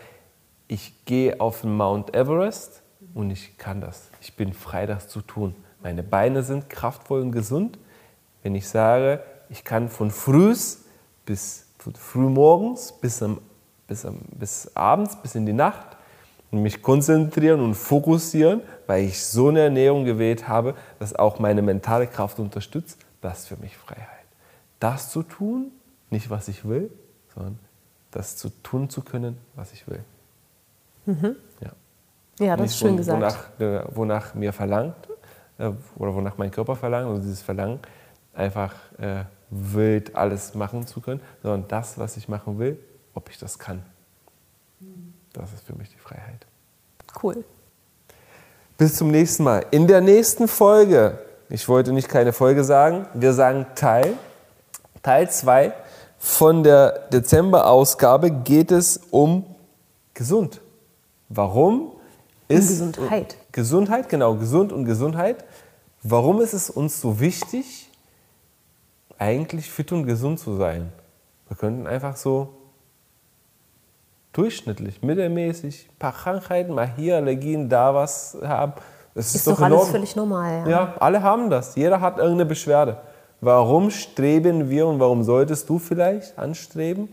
ich 0.68 1.04
gehe 1.04 1.40
auf 1.40 1.62
den 1.62 1.76
Mount 1.76 2.14
Everest 2.14 2.82
und 3.14 3.30
ich 3.30 3.56
kann 3.58 3.80
das. 3.80 4.08
Ich 4.20 4.36
bin 4.36 4.52
frei, 4.52 4.86
das 4.86 5.08
zu 5.08 5.20
tun. 5.20 5.54
Meine 5.82 6.02
Beine 6.02 6.42
sind 6.42 6.68
kraftvoll 6.68 7.22
und 7.22 7.32
gesund. 7.32 7.78
Wenn 8.42 8.54
ich 8.54 8.68
sage, 8.68 9.22
ich 9.48 9.64
kann 9.64 9.88
von 9.88 10.10
frühs 10.10 10.84
bis 11.24 11.66
frühmorgens 11.78 12.92
bis, 12.92 13.22
am, 13.22 13.40
bis, 13.88 14.06
am, 14.06 14.20
bis 14.38 14.70
abends, 14.76 15.16
bis 15.16 15.34
in 15.34 15.46
die 15.46 15.52
Nacht 15.52 15.96
mich 16.50 16.80
konzentrieren 16.80 17.60
und 17.60 17.74
fokussieren, 17.74 18.62
weil 18.86 19.04
ich 19.04 19.22
so 19.22 19.48
eine 19.48 19.60
Ernährung 19.60 20.04
gewählt 20.04 20.48
habe, 20.48 20.74
dass 20.98 21.14
auch 21.14 21.38
meine 21.38 21.60
mentale 21.60 22.06
Kraft 22.06 22.38
unterstützt, 22.38 22.98
das 23.20 23.40
ist 23.40 23.48
für 23.48 23.56
mich 23.56 23.76
Freiheit. 23.76 24.06
Das 24.80 25.10
zu 25.10 25.22
tun, 25.22 25.72
nicht 26.10 26.30
was 26.30 26.48
ich 26.48 26.66
will, 26.66 26.90
sondern 27.34 27.58
das 28.12 28.36
zu 28.36 28.48
tun 28.62 28.88
zu 28.88 29.02
können, 29.02 29.36
was 29.56 29.72
ich 29.72 29.86
will. 29.88 30.02
Ja. 31.60 31.70
Ja, 32.38 32.56
das 32.56 32.60
Nicht 32.60 32.70
ist 32.70 32.78
schön 32.78 32.96
gesagt. 32.96 33.18
Wonach, 33.18 33.60
äh, 33.60 33.84
wonach 33.94 34.34
mir 34.34 34.52
verlangt 34.52 35.08
äh, 35.58 35.70
oder 35.96 36.14
wonach 36.14 36.38
mein 36.38 36.50
Körper 36.50 36.76
verlangt, 36.76 37.08
also 37.08 37.20
dieses 37.20 37.42
Verlangen, 37.42 37.80
einfach 38.32 38.74
äh, 38.98 39.24
wild 39.50 40.14
alles 40.14 40.54
machen 40.54 40.86
zu 40.86 41.00
können, 41.00 41.20
sondern 41.42 41.66
das, 41.68 41.98
was 41.98 42.16
ich 42.16 42.28
machen 42.28 42.58
will, 42.58 42.78
ob 43.18 43.28
ich 43.30 43.38
das 43.38 43.58
kann. 43.58 43.82
Das 45.32 45.52
ist 45.52 45.64
für 45.66 45.74
mich 45.74 45.88
die 45.88 45.98
Freiheit. 45.98 46.46
Cool. 47.20 47.44
Bis 48.76 48.94
zum 48.94 49.10
nächsten 49.10 49.42
Mal. 49.42 49.66
In 49.72 49.88
der 49.88 50.00
nächsten 50.00 50.46
Folge, 50.46 51.18
ich 51.48 51.68
wollte 51.68 51.92
nicht 51.92 52.08
keine 52.08 52.32
Folge 52.32 52.62
sagen, 52.62 53.06
wir 53.14 53.32
sagen 53.32 53.66
Teil, 53.74 54.14
Teil 55.02 55.28
2 55.28 55.72
von 56.16 56.62
der 56.62 57.08
Dezember-Ausgabe 57.12 58.30
geht 58.30 58.70
es 58.70 59.00
um 59.10 59.44
gesund. 60.14 60.60
Warum 61.28 61.90
ist 62.46 62.68
Gesundheit. 62.68 63.36
Gesundheit, 63.50 64.08
genau, 64.08 64.36
gesund 64.36 64.72
und 64.72 64.84
Gesundheit. 64.84 65.44
Warum 66.04 66.40
ist 66.40 66.52
es 66.52 66.70
uns 66.70 67.00
so 67.00 67.18
wichtig, 67.18 67.90
eigentlich 69.18 69.68
fit 69.68 69.90
und 69.90 70.06
gesund 70.06 70.38
zu 70.38 70.56
sein? 70.56 70.92
Wir 71.48 71.56
könnten 71.56 71.88
einfach 71.88 72.16
so 72.16 72.57
durchschnittlich, 74.38 75.02
mittelmäßig, 75.02 75.88
ein 75.90 75.98
paar 75.98 76.12
Krankheiten, 76.12 76.72
mal 76.72 76.90
hier 76.96 77.16
Allergien, 77.16 77.68
da 77.68 77.94
was 77.94 78.38
haben. 78.42 78.72
Das 79.14 79.26
ist, 79.26 79.34
Ist 79.34 79.46
doch 79.48 79.56
doch 79.56 79.62
alles 79.62 79.88
völlig 79.88 80.14
normal. 80.14 80.62
Ja. 80.64 80.68
Ja, 80.68 80.94
alle 81.00 81.22
haben 81.22 81.50
das. 81.50 81.74
Jeder 81.74 82.00
hat 82.00 82.18
irgendeine 82.18 82.46
Beschwerde. 82.46 82.98
Warum 83.40 83.90
streben 83.90 84.70
wir 84.70 84.86
und 84.86 85.00
warum 85.00 85.24
solltest 85.24 85.68
du 85.68 85.78
vielleicht 85.78 86.38
anstreben? 86.38 87.08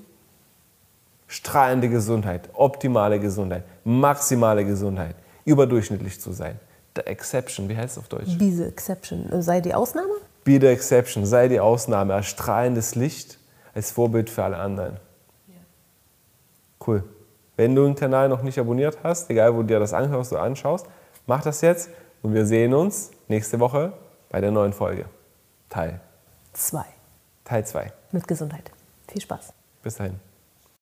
Strahlende 1.27 1.89
Gesundheit, 1.89 2.49
optimale 2.53 3.19
Gesundheit, 3.19 3.63
maximale 3.83 4.63
Gesundheit, 4.63 5.15
überdurchschnittlich 5.45 6.21
zu 6.21 6.31
sein. 6.31 6.59
The 6.95 7.01
exception, 7.07 7.67
wie 7.67 7.75
heißt 7.75 7.97
es 7.97 8.03
auf 8.03 8.07
Deutsch? 8.07 8.37
Be 8.37 8.51
the 8.51 8.63
exception. 8.63 9.27
Sei 9.41 9.61
die 9.61 9.73
Ausnahme? 9.73 10.13
Be 10.43 10.59
the 10.61 10.67
exception, 10.67 11.25
sei 11.25 11.47
die 11.47 11.59
Ausnahme, 11.59 12.13
als 12.13 12.27
strahlendes 12.27 12.93
Licht, 12.93 13.39
als 13.73 13.89
Vorbild 13.89 14.29
für 14.29 14.43
alle 14.43 14.57
anderen. 14.57 14.97
Cool. 16.85 17.03
Wenn 17.57 17.75
du 17.75 17.85
den 17.85 17.95
Kanal 17.95 18.29
noch 18.29 18.41
nicht 18.41 18.59
abonniert 18.59 18.97
hast, 19.03 19.29
egal 19.29 19.53
wo 19.53 19.61
du 19.61 19.67
dir 19.67 19.79
das 19.79 19.93
anhörst 19.93 20.31
oder 20.33 20.41
anschaust, 20.41 20.87
mach 21.25 21.41
das 21.41 21.61
jetzt 21.61 21.89
und 22.21 22.33
wir 22.33 22.45
sehen 22.45 22.73
uns 22.73 23.11
nächste 23.27 23.59
Woche 23.59 23.93
bei 24.29 24.41
der 24.41 24.51
neuen 24.51 24.73
Folge. 24.73 25.05
Teil, 25.69 25.99
Zwei. 26.53 26.85
Teil 27.43 27.65
2. 27.65 27.91
Mit 28.11 28.27
Gesundheit. 28.27 28.71
Viel 29.09 29.21
Spaß. 29.21 29.53
Bis 29.83 29.95
dahin. 29.95 30.19